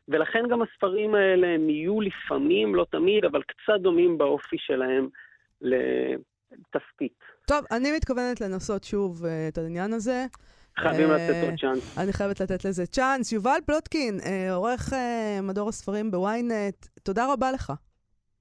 [0.09, 5.09] ולכן גם הספרים האלה הם יהיו לפעמים, לא תמיד, אבל קצת דומים באופי שלהם
[6.59, 7.13] לתפקיט.
[7.47, 10.27] טוב, אני מתכוונת לנסות שוב אה, את העניין הזה.
[10.79, 11.99] חייבים אה, לתת עוד צ'אנס.
[11.99, 13.33] אני חייבת לתת לזה צ'אנס.
[13.33, 14.93] יובל פלוטקין, אה, עורך
[15.43, 17.73] מדור הספרים בוויינט, תודה רבה לך.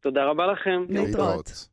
[0.02, 0.86] תודה רבה לכם.
[0.90, 1.68] להתראות.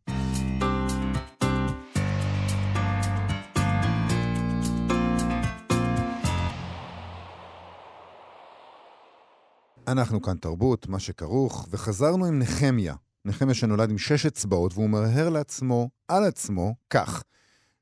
[9.89, 12.95] אנחנו כאן תרבות, מה שכרוך, וחזרנו עם נחמיה.
[13.25, 17.23] נחמיה שנולד עם שש אצבעות, והוא מהרהר לעצמו, על עצמו, כך: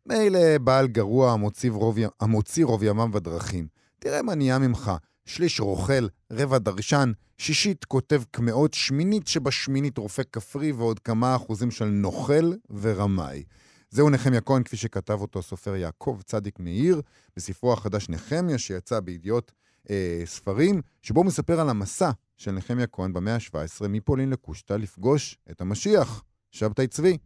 [0.07, 3.67] מילא בעל גרוע המוציא רוב, המוציא רוב ימיו בדרכים.
[3.99, 4.93] תראה מה נהיה ממך.
[5.27, 11.85] שליש רוכל, רבע דרשן, שישית כותב קמעות, שמינית שבשמינית רופא כפרי ועוד כמה אחוזים של
[11.85, 13.43] נוכל ורמאי.
[13.91, 17.01] זהו נחמיה כהן, כפי שכתב אותו הסופר יעקב צדיק מאיר,
[17.37, 19.53] בספרו החדש נחמיה, שיצא בידיעות
[19.91, 25.61] אה, ספרים, שבו מספר על המסע של נחמיה כהן במאה ה-17 מפולין לקושטא לפגוש את
[25.61, 27.19] המשיח, שבתאי צבי.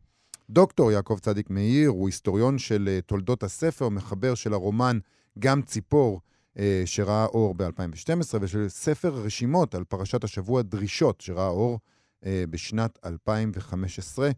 [0.51, 4.98] דוקטור יעקב צדיק מאיר הוא היסטוריון של אה, תולדות הספר, מחבר של הרומן
[5.38, 6.20] גם ציפור,
[6.59, 11.79] אה, שראה אור ב-2012, ושל ספר רשימות על פרשת השבוע דרישות, שראה אור
[12.27, 14.31] אה, בשנת 2015.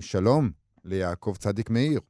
[0.00, 0.50] שלום
[0.84, 2.00] ליעקב צדיק מאיר.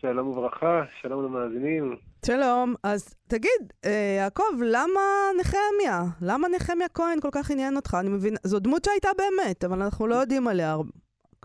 [0.00, 1.96] שלום וברכה, שלום למאזינים.
[2.26, 2.74] שלום.
[2.84, 3.72] אז תגיד,
[4.18, 5.00] יעקב, למה
[5.40, 6.02] נחמיה?
[6.22, 7.96] למה נחמיה כהן כל כך עניין אותך?
[8.00, 10.76] אני מבין, זו דמות שהייתה באמת, אבל אנחנו לא יודעים עליה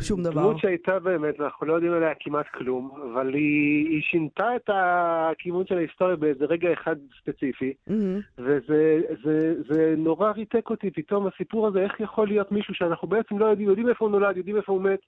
[0.02, 0.42] שום דבר.
[0.42, 5.66] דמות שהייתה באמת, אנחנו לא יודעים עליה כמעט כלום, אבל היא, היא שינתה את הכיוון
[5.66, 7.92] של ההיסטוריה באיזה רגע אחד ספציפי, mm-hmm.
[8.38, 13.38] וזה זה, זה נורא ריתק אותי פתאום הסיפור הזה, איך יכול להיות מישהו שאנחנו בעצם
[13.38, 15.00] לא יודעים, יודעים איפה הוא נולד, יודעים איפה הוא מת.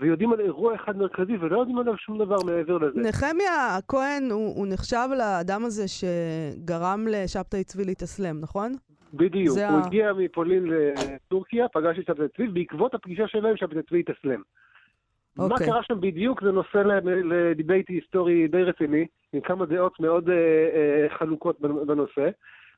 [0.00, 3.00] ויודעים על אירוע אחד מרכזי ולא יודעים עליו שום דבר מעבר לזה.
[3.00, 8.72] נחמיה הכהן, הוא, הוא נחשב לאדם הזה שגרם לשבתאי צבי להתאסלם, נכון?
[9.14, 9.86] בדיוק, הוא ה...
[9.86, 14.40] הגיע מפולין לטורקיה, פגש את שבתאי צבי, בעקבות הפגישה שלהם שבתאי צבי התאסלם.
[14.40, 15.42] Okay.
[15.42, 15.66] מה אוקיי.
[15.66, 21.18] קרה שם בדיוק זה נושא לדיבייט היסטורי די רציני, עם כמה דעות מאוד אה, אה,
[21.18, 22.28] חלוקות בנושא,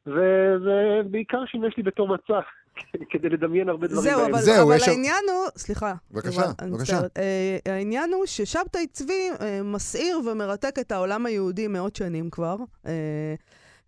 [0.06, 2.40] ובעיקר שימש לי בתור מצע,
[3.10, 4.02] כדי לדמיין הרבה דברים.
[4.02, 5.94] זהו, אבל, זהו, אבל העניין הוא, סליחה.
[6.10, 7.00] בבקשה, בבקשה.
[7.16, 12.56] אה, העניין הוא ששבתאי צבי אה, מסעיר ומרתק את העולם היהודי מאות שנים כבר.
[12.86, 13.34] אה,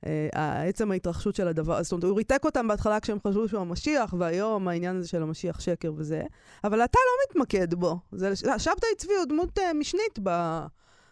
[0.06, 4.14] אה, עצם ההתרחשות של הדבר, זאת אומרת, הוא ריתק אותם בהתחלה כשהם חשבו שהוא המשיח,
[4.18, 6.22] והיום העניין הזה של המשיח שקר וזה,
[6.64, 7.96] אבל אתה לא מתמקד בו.
[8.58, 10.58] שבתאי צבי הוא דמות אה, משנית ב...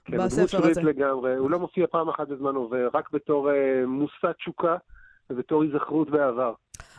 [0.04, 0.46] כן, בספר הזה.
[0.46, 1.36] כן, דמות שלילית לגמרי.
[1.36, 4.76] הוא לא מופיע פעם אחת בזמן עובר, רק בתור אה, מושא תשוקה
[5.30, 6.52] ובתור היזכרות בעבר.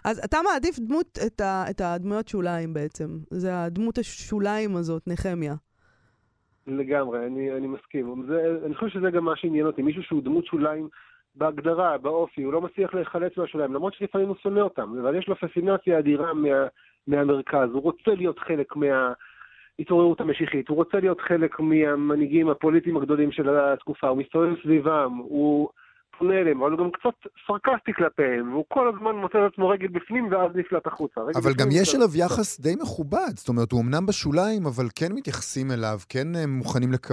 [0.05, 3.07] אז אתה מעדיף דמות, את, ה, את הדמויות שוליים בעצם.
[3.29, 5.53] זה הדמות השוליים הזאת, נחמיה.
[6.67, 8.23] לגמרי, אני, אני מסכים.
[8.27, 10.89] זה, אני חושב שזה גם מה שעניין אותי, מישהו שהוא דמות שוליים
[11.35, 15.35] בהגדרה, באופי, הוא לא מצליח להיחלץ מהשוליים, למרות שלפעמים הוא שונא אותם, אבל יש לו
[15.35, 16.49] פסינציה אדירה מה,
[17.07, 23.49] מהמרכז, הוא רוצה להיות חלק מההתעוררות המשיחית, הוא רוצה להיות חלק מהמנהיגים הפוליטיים הגדולים של
[23.49, 25.69] התקופה, הוא מסתובב סביבם, הוא...
[26.17, 29.87] פונה אליהם, אבל הוא גם קצת סרקסטי כלפיהם, והוא כל הזמן מוצא את עצמו רגל
[29.87, 31.21] בפנים ואז נפלט החוצה.
[31.21, 35.71] אבל גם יש אליו יחס די מכובד, זאת אומרת, הוא אמנם בשוליים, אבל כן מתייחסים
[35.71, 37.07] אליו, כן אה, מוכנים, לק...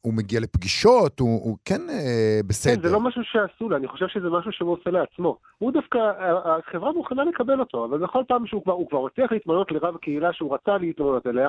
[0.00, 2.74] הוא מגיע לפגישות, הוא, הוא כן אה, בסדר.
[2.74, 5.38] כן, זה לא משהו שעשו לו, אני חושב שזה משהו שהוא עושה לעצמו.
[5.58, 5.98] הוא דווקא,
[6.44, 10.32] החברה מוכנה לקבל אותו, אבל בכל פעם שהוא כבר, הוא כבר הצליח להתמנות לרב הקהילה
[10.32, 11.48] שהוא רצה להתמנות אליה,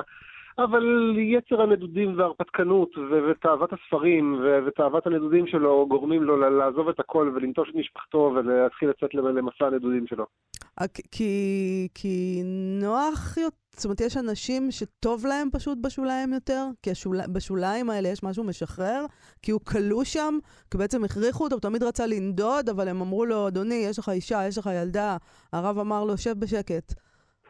[0.58, 7.70] אבל יצר הנדודים וההרפתקנות ותאוות הספרים ותאוות הנדודים שלו גורמים לו לעזוב את הכל ולנטוש
[7.70, 10.26] את משפחתו ולהתחיל לצאת למסע הנדודים שלו.
[10.80, 12.42] אה, כי, כי
[12.80, 13.38] נוח,
[13.76, 16.64] זאת אומרת, יש אנשים שטוב להם פשוט בשוליים יותר?
[16.82, 19.06] כי השול, בשוליים האלה יש משהו משחרר?
[19.42, 20.38] כי הוא כלוא שם?
[20.70, 24.08] כי בעצם הכריחו אותו, הוא תמיד רצה לנדוד, אבל הם אמרו לו, אדוני, יש לך
[24.08, 25.16] אישה, יש לך ילדה.
[25.52, 26.94] הרב אמר לו, שב בשקט.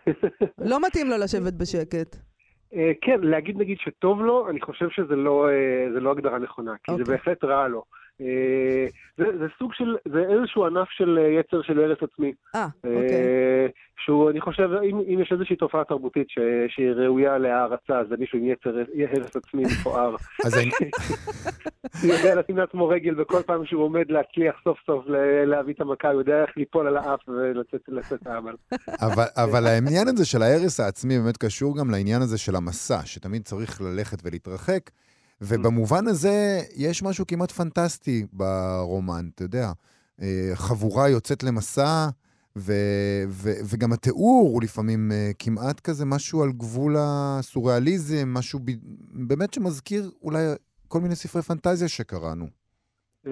[0.70, 2.31] לא מתאים לו לשבת בשקט.
[2.74, 6.92] אה, כן, להגיד נגיד שטוב לו, אני חושב שזה לא, אה, לא הגדרה נכונה, כי.
[6.92, 7.14] זה אוקיי.
[7.14, 7.84] בהחלט רע לו.
[8.20, 12.32] אה, זה, זה סוג של, זה איזשהו ענף של יצר של הרס עצמי.
[12.54, 13.68] אה, אוקיי.
[14.04, 18.38] שהוא, אני חושב, אם, אם יש איזושהי תופעה תרבותית ש, שהיא ראויה להערצה, זה מישהו
[18.38, 18.70] עם יצר
[19.12, 20.16] הרס עצמי מפואר.
[20.44, 20.70] אז אני...
[22.02, 25.04] הוא יודע לשים לעצמו רגל בכל פעם שהוא עומד להצליח סוף סוף
[25.46, 28.54] להביא את המכה, הוא יודע איך ליפול על האף ולצאת העמל.
[29.00, 33.42] אבל, אבל העניין הזה של ההרס העצמי באמת קשור גם לעניין הזה של המסע, שתמיד
[33.42, 34.90] צריך ללכת ולהתרחק.
[35.48, 39.72] ובמובן הזה יש משהו כמעט פנטסטי ברומן, אתה יודע.
[40.22, 42.08] אה, חבורה יוצאת למסע,
[42.56, 48.82] ו- ו- וגם התיאור הוא לפעמים uh, כמעט כזה משהו על גבול הסוריאליזם, משהו ב-
[49.28, 50.38] באמת שמזכיר אולי
[50.88, 52.46] כל מיני ספרי פנטזיה שקראנו.
[53.26, 53.28] Uh,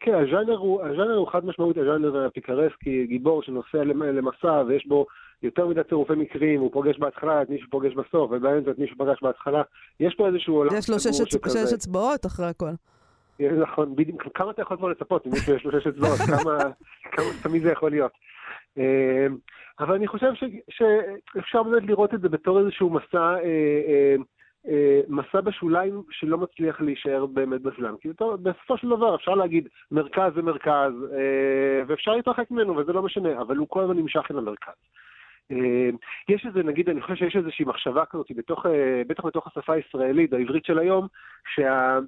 [0.00, 0.82] כן, הז'אנר הוא,
[1.16, 5.06] הוא חד משמעות הז'אנר הפיקרסקי, גיבור שנוסע למסע ויש בו
[5.42, 9.22] יותר מדי צירופי מקרים, הוא פוגש בהתחלה את מי שפוגש בסוף, ובאמצע את מי שפגש
[9.22, 9.62] בהתחלה.
[10.00, 11.20] יש פה איזשהו עולם יש לו שש
[11.74, 12.70] אצבעות אחרי הכל.
[13.40, 16.58] נכון, בדיוק, כמה אתה יכול כבר לצפות אם יש לו שש אצבעות, כמה,
[17.12, 18.12] כמה תמיד זה יכול להיות.
[18.76, 19.36] אמ,
[19.80, 23.42] אבל אני חושב ש, שאפשר באמת לראות את זה בתור איזשהו מסע, אה,
[23.88, 24.16] אה,
[24.68, 27.96] אה, מסע בשוליים שלא מצליח להישאר באמת בסלאם.
[27.96, 28.08] כי
[28.42, 30.92] בסופו של דבר אפשר להגיד מרכז זה מרכז,
[31.86, 34.74] ואפשר להתרחק ממנו וזה לא משנה, אבל הוא כל הזמן נמשך אל המרכז.
[36.28, 38.66] יש איזה, נגיד, אני חושב שיש איזושהי מחשבה כזאת, בתוך,
[39.06, 41.06] בטח בתוך השפה הישראלית, העברית של היום,
[41.54, 41.98] שה...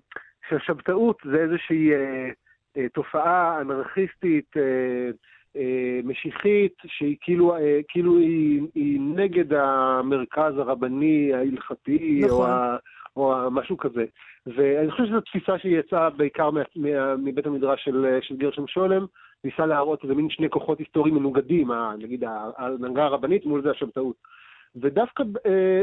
[0.49, 2.31] שהשבתאות זה איזושהי אה,
[2.77, 5.11] אה, תופעה אנרכיסטית, אה,
[5.57, 12.37] אה, משיחית, שהיא כאילו, אה, כאילו היא, היא נגד המרכז הרבני ההלכתי, נכון.
[12.39, 12.77] או, ה,
[13.17, 14.05] או משהו כזה.
[14.47, 19.07] ואני חושב שזו תפיסה שהיא יצאה בעיקר מה, מה, מבית המדרש של, של גרשם שולם,
[19.45, 24.17] ניסה להראות איזה מין שני כוחות היסטוריים מנוגדים, נגיד ההנהגה הרבנית מול זה השבתאות.
[24.77, 25.83] ודווקא אה,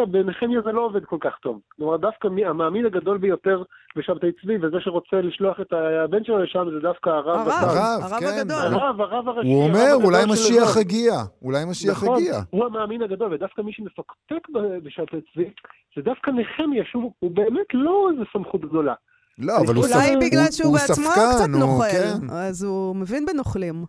[0.00, 1.60] אה, בנחמיה זה לא עובד כל כך טוב.
[1.76, 3.62] כלומר, דווקא מי- המאמין הגדול ביותר
[3.96, 7.48] בשבתאי צבי, וזה שרוצה לשלוח את הבן שלו לשם, זה דווקא הרב.
[7.48, 7.48] הרב.
[7.48, 8.26] הרב, הרב כן.
[8.26, 8.56] הגדול.
[8.56, 9.48] הרב, הרב הראשי.
[9.48, 10.76] הוא אומר, אולי משיח.
[10.76, 11.12] הגיע.
[11.42, 12.38] אולי משיח נכון, הגיע.
[12.50, 15.50] הוא המאמין הגדול, ודווקא מי שמפקפק ב- בשבתאי צבי,
[15.96, 18.94] זה דווקא נחמיה, שהוא הוא באמת לא איזה סמכות גדולה.
[19.38, 22.30] לא, אבל הוא אולי אולי בגלל הוא- שהוא הוא בעצמו ספקן, קצת הוא- נוכל, כן.
[22.30, 23.84] אז הוא מבין בנוכלים.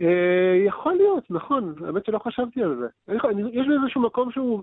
[0.00, 2.86] אה, יכול להיות, נכון, האמת שלא חשבתי על זה.
[3.52, 4.62] יש איזשהו מקום שהוא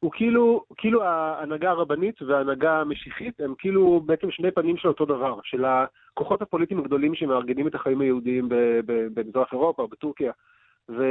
[0.00, 5.38] הוא כאילו, כאילו ההנהגה הרבנית וההנהגה המשיחית הם כאילו בעצם שני פנים של אותו דבר,
[5.42, 8.48] של הכוחות הפוליטיים הגדולים שמארגנים את החיים היהודיים
[9.14, 10.32] במזרח אירופה או בטורקיה.
[10.88, 11.02] ו...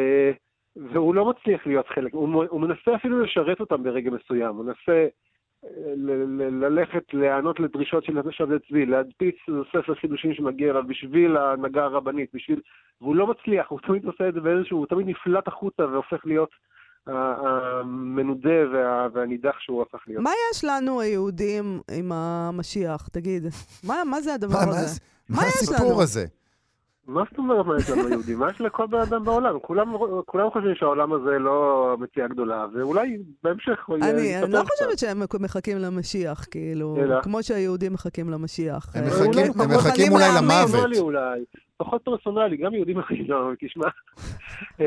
[0.75, 5.07] והוא לא מצליח להיות חלק, הוא, הוא מנסה אפילו לשרת אותם ברגע מסוים, הוא מנסה
[6.61, 9.35] ללכת, להיענות לדרישות של שבתאי צבי, להדפיס
[9.71, 12.59] ספר חידושים שמגיע אליו בשביל ההנהגה הרבנית, בשביל...
[13.01, 16.49] והוא לא מצליח, הוא תמיד עושה את זה באיזשהו, הוא תמיד נפלט החוצה והופך להיות
[17.07, 20.23] המנודה וה, והנידח שהוא הפך להיות.
[20.23, 23.07] מה יש לנו היהודים עם המשיח?
[23.07, 23.43] תגיד,
[23.87, 24.85] מה מה זה הדבר מה- מה הזה?
[24.85, 26.01] זה- מה מה יש הסיפור?
[26.01, 26.25] הזה?
[27.07, 28.39] מה זאת אומרת מה יש לנו יהודים?
[28.39, 29.59] מה יש לכל בן אדם בעולם?
[29.59, 29.93] כולם,
[30.25, 31.57] כולם חושבים שהעולם הזה לא
[31.99, 34.69] מציאה גדולה, ואולי בהמשך הוא יהיה- אני אני לא קצת.
[34.71, 37.21] חושבת שהם מחכים למשיח, כאילו, אלא?
[37.21, 38.95] כמו שהיהודים מחכים למשיח.
[38.95, 40.23] הם אה, מחכים- הם מחכים אולי.
[40.37, 40.97] למוות.
[40.99, 41.39] אולי,
[41.77, 43.87] פחות פרסונלי, גם יהודים אחרים לא, תשמע.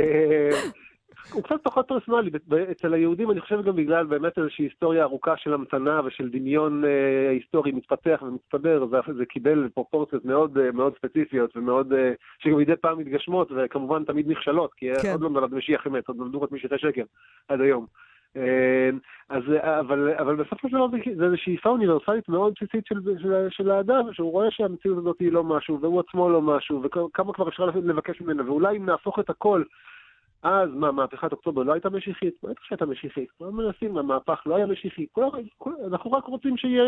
[1.32, 2.30] הוא קצת פחות פרסונלי,
[2.70, 7.30] אצל היהודים אני חושב גם בגלל באמת איזושהי היסטוריה ארוכה של המתנה ושל דמיון אה,
[7.30, 12.76] היסטורי מתפתח ומצטבר, זה, זה קיבל פרופורציות מאוד אה, מאוד ספציפיות ומאוד, אה, שגם מדי
[12.76, 15.12] פעם מתגשמות וכמובן תמיד נכשלות, כי כן.
[15.12, 17.04] עוד לא נולד משיח אמת, עוד נולדו רק משיחי שקר
[17.48, 17.86] עד היום.
[18.36, 18.90] אה,
[19.28, 23.46] אז, אה, אבל, אבל בסופו של דבר זה- איזו שאיפה אוניברסלית מאוד בסיסית של, של,
[23.50, 27.48] של האדם, שהוא רואה שהמציאות הזאת היא לא משהו, והוא עצמו לא משהו, וכמה כבר
[27.48, 29.62] אפשר לבקש ממנו, ואולי אם נהפוך את הכל,
[30.42, 32.34] אז מה, מהפכת אוקטובר לא הייתה משיחית?
[32.42, 33.28] בטח שהייתה משיחית.
[33.38, 35.06] כולם מנסים, המהפך לא היה משיחי.
[35.12, 36.82] כולם, כולם, אנחנו רק רוצים שיהיה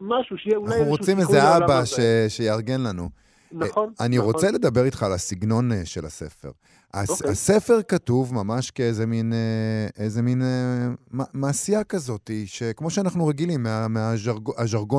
[0.00, 1.84] משהו, שיהיה אולי אנחנו רוצים איזה אבא.
[1.84, 3.08] ש- שיארגן לנו.
[3.52, 3.92] נכון.
[4.00, 4.32] אני נכון.
[4.32, 6.50] רוצה לדבר איתך על הסגנון אה, של הספר.
[6.94, 7.30] הס- אוקיי.
[7.30, 10.88] הספר כתוב ממש כאיזה מין, אה, איזה מין אה,
[11.34, 13.88] מעשייה כזאת, שכמו שאנחנו רגילים, מה-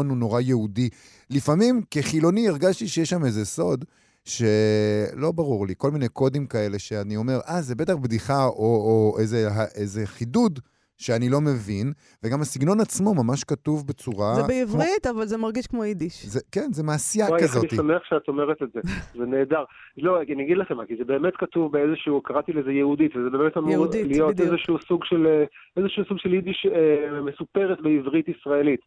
[0.09, 0.89] הוא נורא יהודי.
[1.29, 3.85] לפעמים כחילוני הרגשתי שיש שם איזה סוד.
[4.25, 9.19] שלא ברור לי, כל מיני קודים כאלה שאני אומר, אה, זה בטח בדיחה או, או
[9.19, 10.59] איזה, איזה חידוד
[10.97, 14.35] שאני לא מבין, וגם הסגנון עצמו ממש כתוב בצורה...
[14.35, 16.25] זה כמו- בעברית, אבל זה מרגיש כמו יידיש.
[16.25, 17.63] זה, כן, זה מעשייה וואי, כזאת.
[17.63, 18.79] אני שמח שאת אומרת את זה,
[19.17, 19.63] זה נהדר.
[19.97, 23.57] לא, אני אגיד לכם מה, כי זה באמת כתוב באיזשהו, קראתי לזה יהודית, וזה באמת
[23.57, 24.49] אמור יהודית, להיות בדיוק.
[24.49, 25.43] איזשהו סוג של,
[25.77, 28.79] איזשהו סוג של יידיש אה, מסופרת בעברית ישראלית.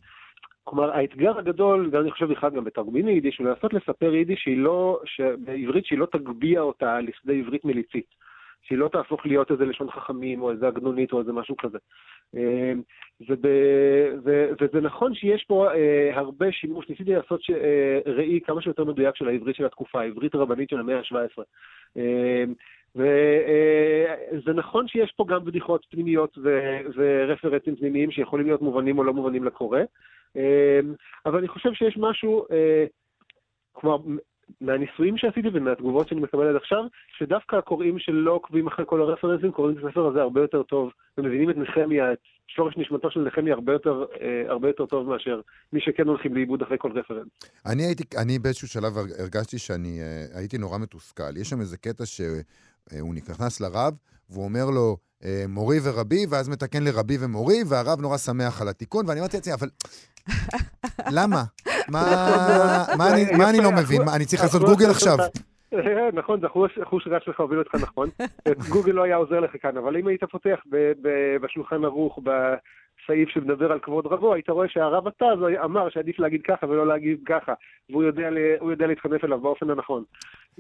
[0.69, 4.59] כלומר, האתגר הגדול, גם אני חושב בכלל גם בתרגומים מיידיש, הוא לנסות לספר יידיש שהיא
[4.59, 5.01] לא,
[5.39, 8.07] בעברית שהיא לא תגביה אותה לכדי עברית מליצית.
[8.63, 11.79] שהיא לא תהפוך להיות איזה לשון חכמים, או איזה עגנונית, או איזה משהו כזה.
[13.29, 13.47] וב,
[14.25, 19.17] ו, וזה נכון שיש פה אה, הרבה שימוש, ניסיתי לעשות אה, ראי כמה שיותר מדויק
[19.17, 21.43] של העברית של התקופה, העברית הרבנית של המאה ה-17.
[21.97, 22.45] אה,
[22.97, 29.15] וזה נכון שיש פה גם בדיחות פנימיות ו- ורפרנסים פנימיים שיכולים להיות מובנים או לא
[29.15, 29.81] מובנים לקורא,
[30.37, 30.81] אה,
[31.27, 32.85] אבל אני חושב שיש משהו, אה,
[33.73, 33.97] כלומר,
[34.61, 36.85] מהניסויים שעשיתי ומהתגובות שאני מקבל עד עכשיו,
[37.19, 41.51] שדווקא הקוראים שלא עוקבים אחרי כל הרפרנסים קוראים את הספר הזה הרבה יותר טוב, ומבינים
[41.51, 45.41] את נחמיה, את שורש נשמתו של נחמיה הרבה יותר, אה, הרבה יותר טוב מאשר
[45.73, 47.29] מי שכן הולכים לאיבוד אחרי כל רפרנס.
[47.67, 51.37] אני הייתי, אני באיזשהו שלב הרגשתי שאני אה, הייתי נורא מתוסכל.
[51.37, 52.07] יש שם איזה קטע
[52.91, 53.95] שהוא נכנס לרב,
[54.31, 59.09] והוא אומר לו, אה, מורי ורבי, ואז מתקן לרבי ומורי, והרב נורא שמח על התיקון,
[59.09, 59.69] ואני אמרתי לעצמי, אבל
[61.19, 61.43] למה?
[61.89, 64.03] מה, אני, לא מבין?
[64.15, 65.17] אני צריך לעשות גוגל עכשיו?
[66.13, 66.47] נכון, זה
[66.83, 68.09] החוש רע שלך הוביל אותך נכון.
[68.73, 70.59] גוגל לא היה עוזר לך כאן, אבל אם היית פותח
[71.43, 72.19] בשולחן ערוך,
[73.07, 77.19] בסעיף שמדבר על כבוד רבו, היית רואה שהרב עטז אמר שעדיף להגיד ככה ולא להגיד
[77.27, 77.53] ככה,
[77.91, 78.29] והוא יודע,
[78.71, 80.05] יודע להתחנף אליו באופן הנכון.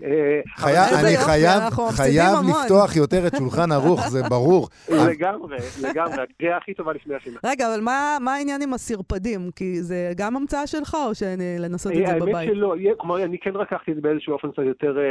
[0.03, 1.61] אה, חייב, אני חייב,
[1.97, 2.63] חייב המון.
[2.63, 4.69] לפתוח יותר את שולחן ערוך, זה ברור.
[5.11, 7.37] לגמרי, לגמרי, הקריאה הכי טובה לפני השינה.
[7.47, 9.41] רגע, אבל מה מה העניין עם הסרפדים?
[9.57, 12.51] כי זה גם המצאה שלך, או שלנסות את זה האמת בבית?
[12.51, 15.03] שלא, יהיה- כלומר, אני כן לקחתי את זה באיזשהו אופן קצת יותר אה,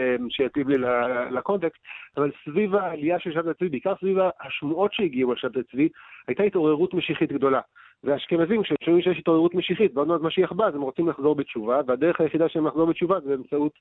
[0.00, 0.76] אה, שיתאים לי
[1.30, 1.78] לקונטקסט,
[2.16, 5.88] אבל סביב העלייה של שבתאי צבי, בעיקר סביב השמועות שהגיעו על שבתאי צבי,
[6.28, 7.60] הייתה התעוררות משיחית גדולה.
[8.04, 11.80] והאשכנזים, כשהם שומעים שיש התעוררות משיחית, ועוד מעט משיח בא, אז הם רוצים לחזור בתשובה,
[11.86, 13.72] והדרך היחידה שהם לחזור בתשובה זה באמצעות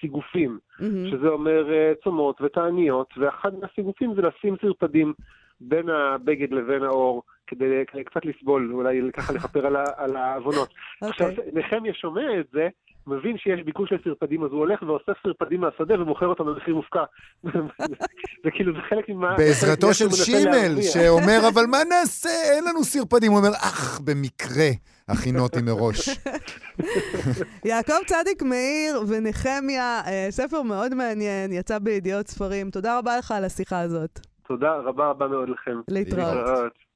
[0.00, 1.10] סיגופים, מהמם.
[1.10, 5.12] שזה אומר אה, צומות ותעניות, ואחד מהסיגופים זה לשים סרפדים
[5.60, 10.68] בין הבגד לבין האור, כדי, כדי קצת לסבול, אולי ככה לכפר על, ה- על העוונות.
[11.02, 11.44] עכשיו, אוקיי.
[11.52, 12.68] נחמיה שומע את זה,
[13.06, 17.04] מבין שיש ביקוש לסרפדים, אז הוא הולך ואוסף סרפדים מהשדה ומוכר אותם במחיר מופקע.
[18.44, 19.36] זה כאילו, זה חלק ממה...
[19.36, 20.82] בעזרתו של שימל.
[20.82, 22.28] שאומר, אבל מה נעשה?
[22.54, 23.32] אין לנו סרפדים.
[23.32, 24.70] הוא אומר, אך, במקרה
[25.08, 26.08] הכינותי מראש.
[27.70, 32.70] יעקב צדיק מאיר ונחמיה, אה, ספר מאוד מעניין, יצא בידיעות ספרים.
[32.70, 34.20] תודה רבה לך על השיחה הזאת.
[34.46, 35.80] תודה רבה רבה מאוד לכם.
[35.88, 36.34] להתראות.
[36.34, 36.89] להתראות.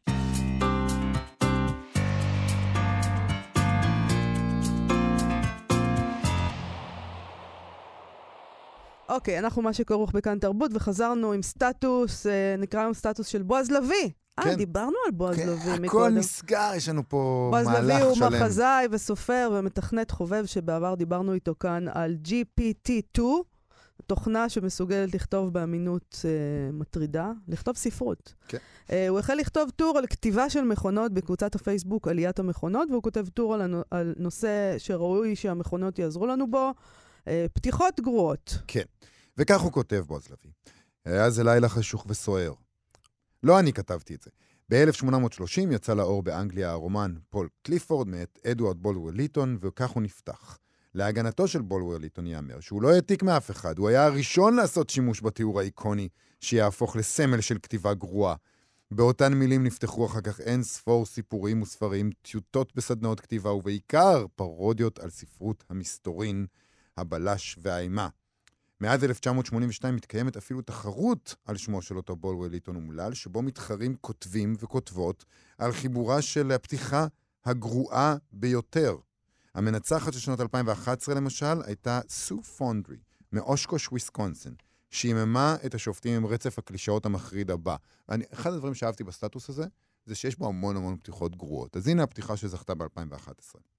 [9.14, 13.70] אוקיי, אנחנו מה שכרוך בכאן תרבות, וחזרנו עם סטטוס, אה, נקרא היום סטטוס של בועז
[13.70, 14.10] לביא.
[14.38, 14.54] אה, כן.
[14.54, 16.14] דיברנו על בועז כן, הכל מקודם.
[16.14, 18.32] נסגר, יש לנו פה בועז לביא מהלך הוא שלם.
[18.32, 23.20] מחזאי וסופר ומתכנת חובב, שבעבר דיברנו איתו כאן על GPT-2,
[24.06, 28.34] תוכנה שמסוגלת לכתוב באמינות אה, מטרידה, לכתוב ספרות.
[28.48, 28.58] כן.
[28.90, 33.28] אה, הוא החל לכתוב טור על כתיבה של מכונות בקבוצת הפייסבוק עליית המכונות, והוא כותב
[33.28, 36.72] טור על, הנו, על נושא שראוי שהמכונות יעזרו לנו בו,
[37.52, 38.58] פתיחות גרועות.
[38.66, 38.84] כן.
[39.38, 40.52] וכך הוא כותב, בועז לביא.
[41.04, 42.52] היה זה לילה חשוך וסוער.
[43.42, 44.30] לא אני כתבתי את זה.
[44.68, 50.58] ב-1830 יצא לאור באנגליה הרומן פול קליפורד מאת אדוארד בולוור ליטון, וכך הוא נפתח.
[50.94, 55.22] להגנתו של בולוור ליטון ייאמר שהוא לא העתיק מאף אחד, הוא היה הראשון לעשות שימוש
[55.22, 56.08] בתיאור האיקוני
[56.40, 58.34] שיהפוך לסמל של כתיבה גרועה.
[58.90, 65.10] באותן מילים נפתחו אחר כך אין ספור סיפורים וספרים, טיוטות בסדנאות כתיבה, ובעיקר פרודיות על
[65.10, 66.46] ספרות המסתורין,
[66.96, 68.08] הבלש והאימה.
[68.80, 74.56] מאז 1982 מתקיימת אפילו תחרות על שמו של אותו בולוור ליטון אומלל, שבו מתחרים כותבים
[74.58, 75.24] וכותבות
[75.58, 77.06] על חיבורה של הפתיחה
[77.44, 78.96] הגרועה ביותר.
[79.54, 82.96] המנצחת של שנות 2011 למשל הייתה סו פונדרי,
[83.32, 84.54] מאושקוש וויסקונסין,
[84.90, 87.76] שהיממה את השופטים עם רצף הקלישאות המחריד הבא.
[88.08, 89.66] אני, אחד הדברים שאהבתי בסטטוס הזה,
[90.06, 91.76] זה שיש בו המון המון פתיחות גרועות.
[91.76, 93.73] אז הנה הפתיחה שזכתה ב-2011.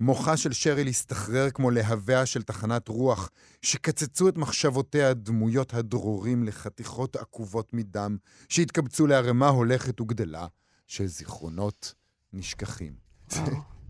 [0.00, 3.30] מוחה של שריל הסתחרר כמו להביה של תחנת רוח,
[3.62, 8.16] שקצצו את מחשבותיה דמויות הדרורים לחתיכות עקובות מדם,
[8.48, 10.46] שהתקבצו לערימה הולכת וגדלה
[10.86, 11.94] של זיכרונות
[12.32, 12.92] נשכחים.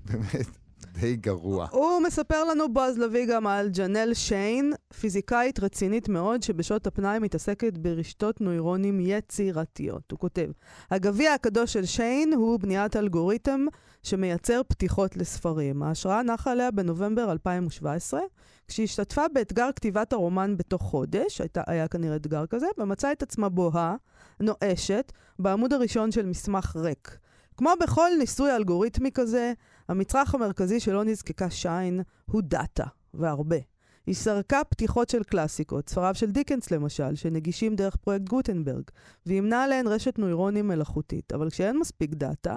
[0.05, 0.47] באמת
[0.93, 1.67] די גרוע.
[1.71, 7.79] הוא מספר לנו, בועז לביא, גם על ג'נל שיין, פיזיקאית רצינית מאוד, שבשעות הפנאי מתעסקת
[7.79, 10.11] ברשתות נוירונים יצירתיות.
[10.11, 10.51] הוא כותב,
[10.91, 13.67] הגביע הקדוש של שיין הוא בניית אלגוריתם
[14.03, 15.83] שמייצר פתיחות לספרים.
[15.83, 18.21] ההשראה נחה עליה בנובמבר 2017,
[18.69, 23.97] כשהשתתפה באתגר כתיבת הרומן בתוך חודש, הייתה, היה כנראה אתגר כזה, ומצאה את עצמה בוהה,
[24.41, 27.19] נואשת, בעמוד הראשון של מסמך ריק.
[27.57, 29.53] כמו בכל ניסוי אלגוריתמי כזה,
[29.89, 33.72] המצרך המרכזי שלו נזקקה שיין הוא דאטה, והרבה.
[34.07, 38.85] היא סרקה פתיחות של קלאסיקות, ספריו של דיקנס למשל, שנגישים דרך פרויקט גוטנברג,
[39.27, 41.33] וימנה עליהן רשת נוירונים מלאכותית.
[41.33, 42.57] אבל כשאין מספיק דאטה,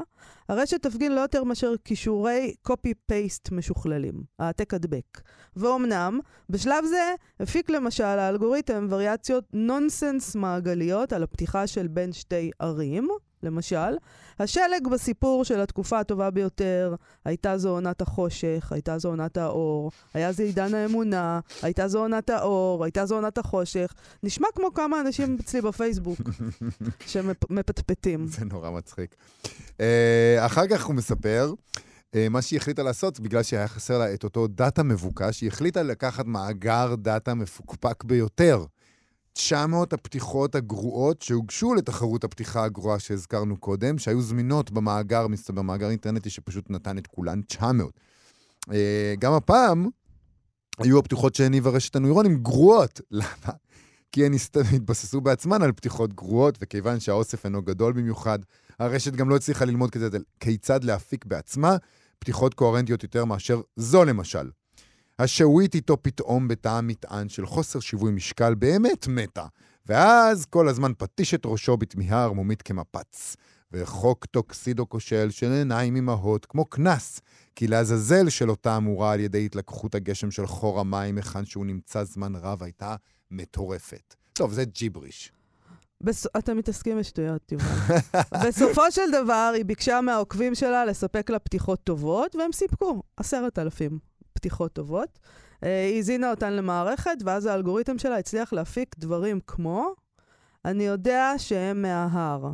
[0.49, 5.21] הרשת תפגין לא יותר מאשר כישורי copy-paste משוכללים, העתק הדבק.
[5.55, 6.19] ואומנם,
[6.49, 13.07] בשלב זה הפיק למשל האלגוריתם וריאציות נונסנס מעגליות על הפתיחה של בין שתי ערים,
[13.45, 13.97] למשל,
[14.39, 20.31] השלג בסיפור של התקופה הטובה ביותר, הייתה זו עונת החושך, הייתה זו עונת האור, היה
[20.31, 23.93] זה עידן האמונה, הייתה זו עונת האור, הייתה זו עונת החושך.
[24.23, 26.19] נשמע כמו כמה אנשים אצלי בפייסבוק
[27.07, 28.27] שמפטפטים.
[28.27, 29.15] זה נורא מצחיק.
[29.79, 31.53] אה, אחר כך הוא מספר,
[32.15, 35.83] אה, מה שהיא החליטה לעשות, בגלל שהיה חסר לה את אותו דאטה מבוקש, היא החליטה
[35.83, 38.65] לקחת מאגר דאטה מפוקפק ביותר.
[39.37, 46.29] 900 הפתיחות הגרועות שהוגשו לתחרות הפתיחה הגרועה שהזכרנו קודם, שהיו זמינות במאגר, מסתבר, מאגר אינטרנטי
[46.29, 47.99] שפשוט נתן את כולן 900.
[48.71, 49.87] אה, גם הפעם
[50.79, 53.01] היו הפתיחות שהניבה רשת הנוירונים גרועות.
[53.11, 53.53] למה?
[54.11, 54.33] כי הן
[54.75, 58.39] התבססו בעצמן על פתיחות גרועות, וכיוון שהאוסף אינו גדול במיוחד,
[58.79, 59.89] הרשת גם לא הצליחה ללמוד
[60.39, 61.77] כיצד להפיק בעצמה
[62.19, 64.49] פתיחות קוהרנטיות יותר מאשר זו למשל.
[65.19, 69.45] השעועית איתו פתאום בטעם מטען של חוסר שיווי משקל באמת מתה,
[69.85, 73.35] ואז כל הזמן פטיש את ראשו בתמיהה ערמומית כמפץ.
[73.71, 77.21] וחוק טוקסידו כושל של עיניים אמהות, כמו קנס,
[77.55, 82.03] כי לעזאזל של אותה אמורה על ידי התלקחות הגשם של חור המים היכן שהוא נמצא
[82.03, 82.95] זמן רב הייתה
[83.31, 84.15] מטורפת.
[84.33, 85.31] טוב, זה ג'יבריש.
[86.01, 86.27] בס...
[86.37, 87.65] אתם מתעסקים בשטויות, יובל.
[88.47, 93.99] בסופו של דבר, היא ביקשה מהעוקבים שלה לספק לה פתיחות טובות, והם סיפקו עשרת אלפים
[94.35, 95.19] פתיחות טובות.
[95.63, 99.93] אה, היא הזינה אותן למערכת, ואז האלגוריתם שלה הצליח להפיק דברים כמו,
[100.65, 102.51] אני יודע שהם מההר.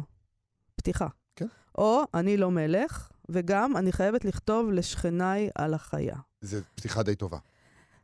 [0.75, 1.07] פתיחה.
[1.35, 1.47] כן.
[1.77, 6.15] או אני לא מלך, וגם אני חייבת לכתוב לשכניי על החיה.
[6.41, 7.37] זו פתיחה די טובה.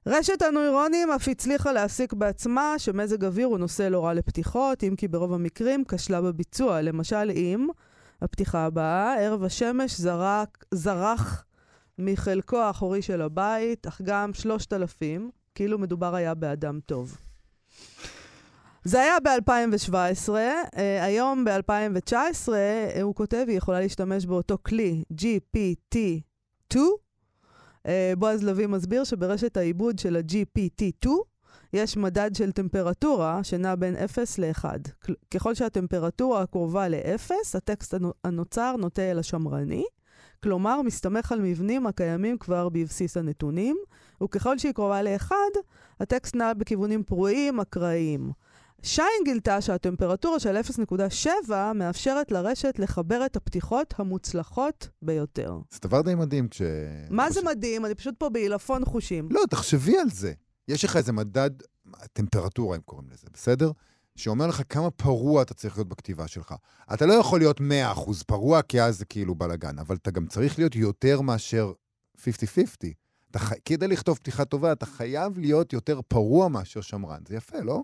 [0.07, 5.07] רשת הנוירונים אף הצליחה להסיק בעצמה שמזג אוויר הוא נושא לא רע לפתיחות, אם כי
[5.07, 6.81] ברוב המקרים כשלה בביצוע.
[6.81, 7.67] למשל אם,
[8.21, 11.45] הפתיחה הבאה, ערב השמש זרק, זרח
[11.97, 17.17] מחלקו האחורי של הבית, אך גם שלושת אלפים, כאילו מדובר היה באדם טוב.
[18.83, 22.13] זה היה ב-2017, uh, היום ב-2019
[22.47, 26.75] uh, הוא כותב, היא יכולה להשתמש באותו כלי, GPT-2.
[26.75, 31.09] Uh, בועז לביא מסביר שברשת העיבוד של ה-GPT-2
[31.73, 34.65] יש מדד של טמפרטורה שנע בין 0 ל-1.
[35.31, 37.93] ככל שהטמפרטורה הקרובה ל-0, הטקסט
[38.23, 39.85] הנוצר נוטה אל השמרני,
[40.43, 43.77] כלומר, מסתמך על מבנים הקיימים כבר בבסיס הנתונים,
[44.23, 45.31] וככל שהיא קרובה ל-1,
[45.99, 48.31] הטקסט נע בכיוונים פרועים, אקראיים.
[48.83, 50.57] שיין גילתה שהטמפרטורה של
[51.47, 55.59] 0.7 מאפשרת לרשת לחבר את הפתיחות המוצלחות ביותר.
[55.71, 56.61] זה דבר די מדהים כש...
[57.09, 57.85] מה זה מדהים?
[57.85, 59.27] אני פשוט פה בעילפון חושים.
[59.31, 60.33] לא, תחשבי על זה.
[60.67, 61.49] יש לך איזה מדד,
[62.13, 63.71] טמפרטורה הם קוראים לזה, בסדר?
[64.17, 66.53] שאומר לך כמה פרוע אתה צריך להיות בכתיבה שלך.
[66.93, 67.63] אתה לא יכול להיות 100%
[68.27, 71.71] פרוע, כי אז זה כאילו בלאגן, אבל אתה גם צריך להיות יותר מאשר
[72.17, 72.21] 50-50.
[73.37, 73.53] ח...
[73.65, 77.19] כדי לכתוב פתיחה טובה, אתה חייב להיות יותר פרוע מאשר שמרן.
[77.27, 77.81] זה יפה, לא?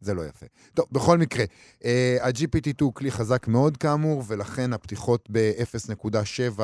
[0.00, 0.46] זה לא יפה.
[0.74, 1.84] טוב, בכל מקרה, uh,
[2.20, 6.60] ה-GPT2 הוא כלי חזק מאוד כאמור, ולכן הפתיחות ב-0.7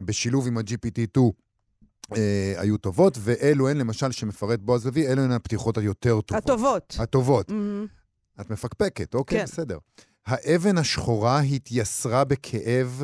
[0.00, 2.16] בשילוב עם ה-GPT2 uh,
[2.56, 6.44] היו טובות, ואלו הן, למשל, שמפרט בועז לוי, אלו הן הפתיחות היותר טובות.
[6.44, 6.96] הטובות.
[6.98, 7.50] הטובות.
[7.50, 8.03] Mm-hmm.
[8.40, 9.44] את מפקפקת, אוקיי, כן.
[9.44, 9.78] בסדר.
[10.26, 13.02] האבן השחורה התייסרה בכאב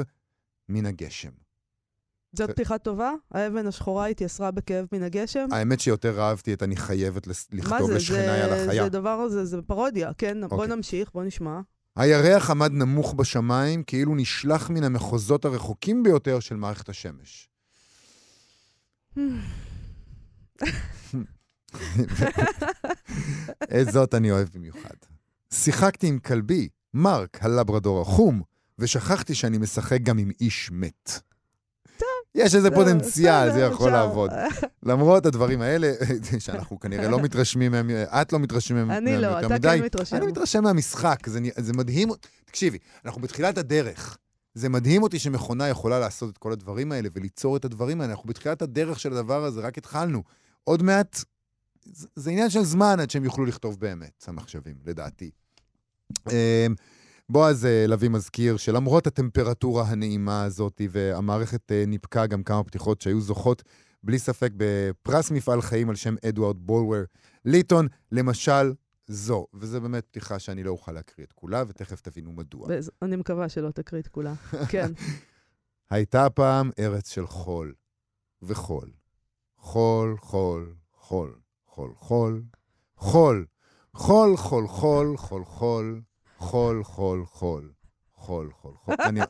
[0.68, 1.30] מן הגשם.
[2.32, 3.12] זאת פתיחה טובה?
[3.30, 5.48] האבן השחורה התייסרה בכאב מן הגשם?
[5.52, 8.66] האמת שיותר אהבתי את אני חייבת לכתוב לשכניי על החיה.
[8.66, 8.82] מה זה?
[8.82, 10.48] זה דבר הזה, זה פרודיה, כן?
[10.48, 10.76] בוא אוקיי.
[10.76, 11.60] נמשיך, בוא נשמע.
[11.96, 17.48] הירח עמד נמוך בשמיים, כאילו נשלח מן המחוזות הרחוקים ביותר של מערכת השמש.
[23.80, 24.94] את זאת אני אוהב במיוחד.
[25.54, 28.42] שיחקתי עם כלבי, מרק, הלברדור החום,
[28.78, 31.20] ושכחתי שאני משחק גם עם איש מת.
[32.34, 34.30] יש איזה פוטנציאל, זה יכול לעבוד.
[34.82, 35.92] למרות הדברים האלה,
[36.38, 39.16] שאנחנו כנראה לא מתרשמים מהם, את לא מתרשמים מהם יותר מדי.
[39.16, 40.16] אני לא, אתה כן מתרשם.
[40.16, 41.26] אני מתרשם מהמשחק,
[41.56, 42.08] זה מדהים,
[42.44, 44.16] תקשיבי, אנחנו בתחילת הדרך.
[44.54, 48.12] זה מדהים אותי שמכונה יכולה לעשות את כל הדברים האלה וליצור את הדברים האלה.
[48.12, 50.22] אנחנו בתחילת הדרך של הדבר הזה, רק התחלנו.
[50.64, 51.24] עוד מעט,
[52.16, 55.30] זה עניין של זמן עד שהם יוכלו לכתוב באמת, המחשבים, לדעתי.
[56.30, 56.74] אמ,
[57.28, 63.20] בועז אה, לביא מזכיר שלמרות הטמפרטורה הנעימה הזאת, והמערכת אה, ניפקה גם כמה פתיחות שהיו
[63.20, 63.62] זוכות,
[64.02, 67.02] בלי ספק, בפרס מפעל חיים על שם אדוארד בולוור
[67.44, 68.72] ליטון, למשל,
[69.06, 69.46] זו.
[69.54, 72.68] וזו באמת פתיחה שאני לא אוכל להקריא את כולה, ותכף תבינו מדוע.
[73.02, 74.34] אני מקווה שלא תקריא את כולה.
[74.72, 74.92] כן.
[75.90, 77.74] הייתה פעם ארץ של חול
[78.42, 78.90] וחול.
[79.58, 81.34] חול, חול, חול,
[81.98, 82.42] חול,
[82.96, 83.44] חול,
[83.94, 86.00] חול, חול, חול, חול, חול, חול,
[86.38, 87.70] חול, חול, חול.
[88.20, 88.94] חול, חול, חול.
[89.04, 89.20] אני,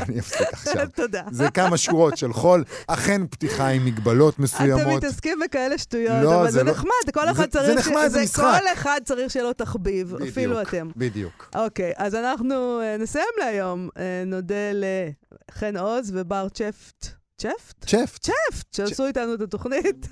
[0.00, 0.88] אני אפסיק עכשיו.
[0.94, 1.22] תודה.
[1.30, 4.80] זה כמה שורות של חול, אכן פתיחה עם מגבלות מסוימות.
[4.80, 6.70] אתם מתעסקים בכאלה שטויות, לא, אבל זה, זה לא...
[6.70, 7.66] נחמד, כל אחד זה, צריך...
[7.66, 8.42] זה נחמד, זה משחק.
[8.42, 10.88] כל אחד צריך לו תחביב, בדיוק, אפילו אתם.
[10.96, 11.50] בדיוק.
[11.54, 13.88] אוקיי, אז אנחנו uh, נסיים להיום.
[13.94, 17.23] Uh, נודה לחן עוז ובר צ'פט.
[17.44, 17.84] צ'פט?
[17.84, 18.20] צ'פט.
[18.20, 20.08] צ'פט, שעשו איתנו את התוכנית.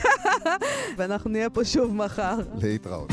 [0.96, 2.38] ואנחנו נהיה פה שוב מחר.
[2.62, 3.10] להתראות.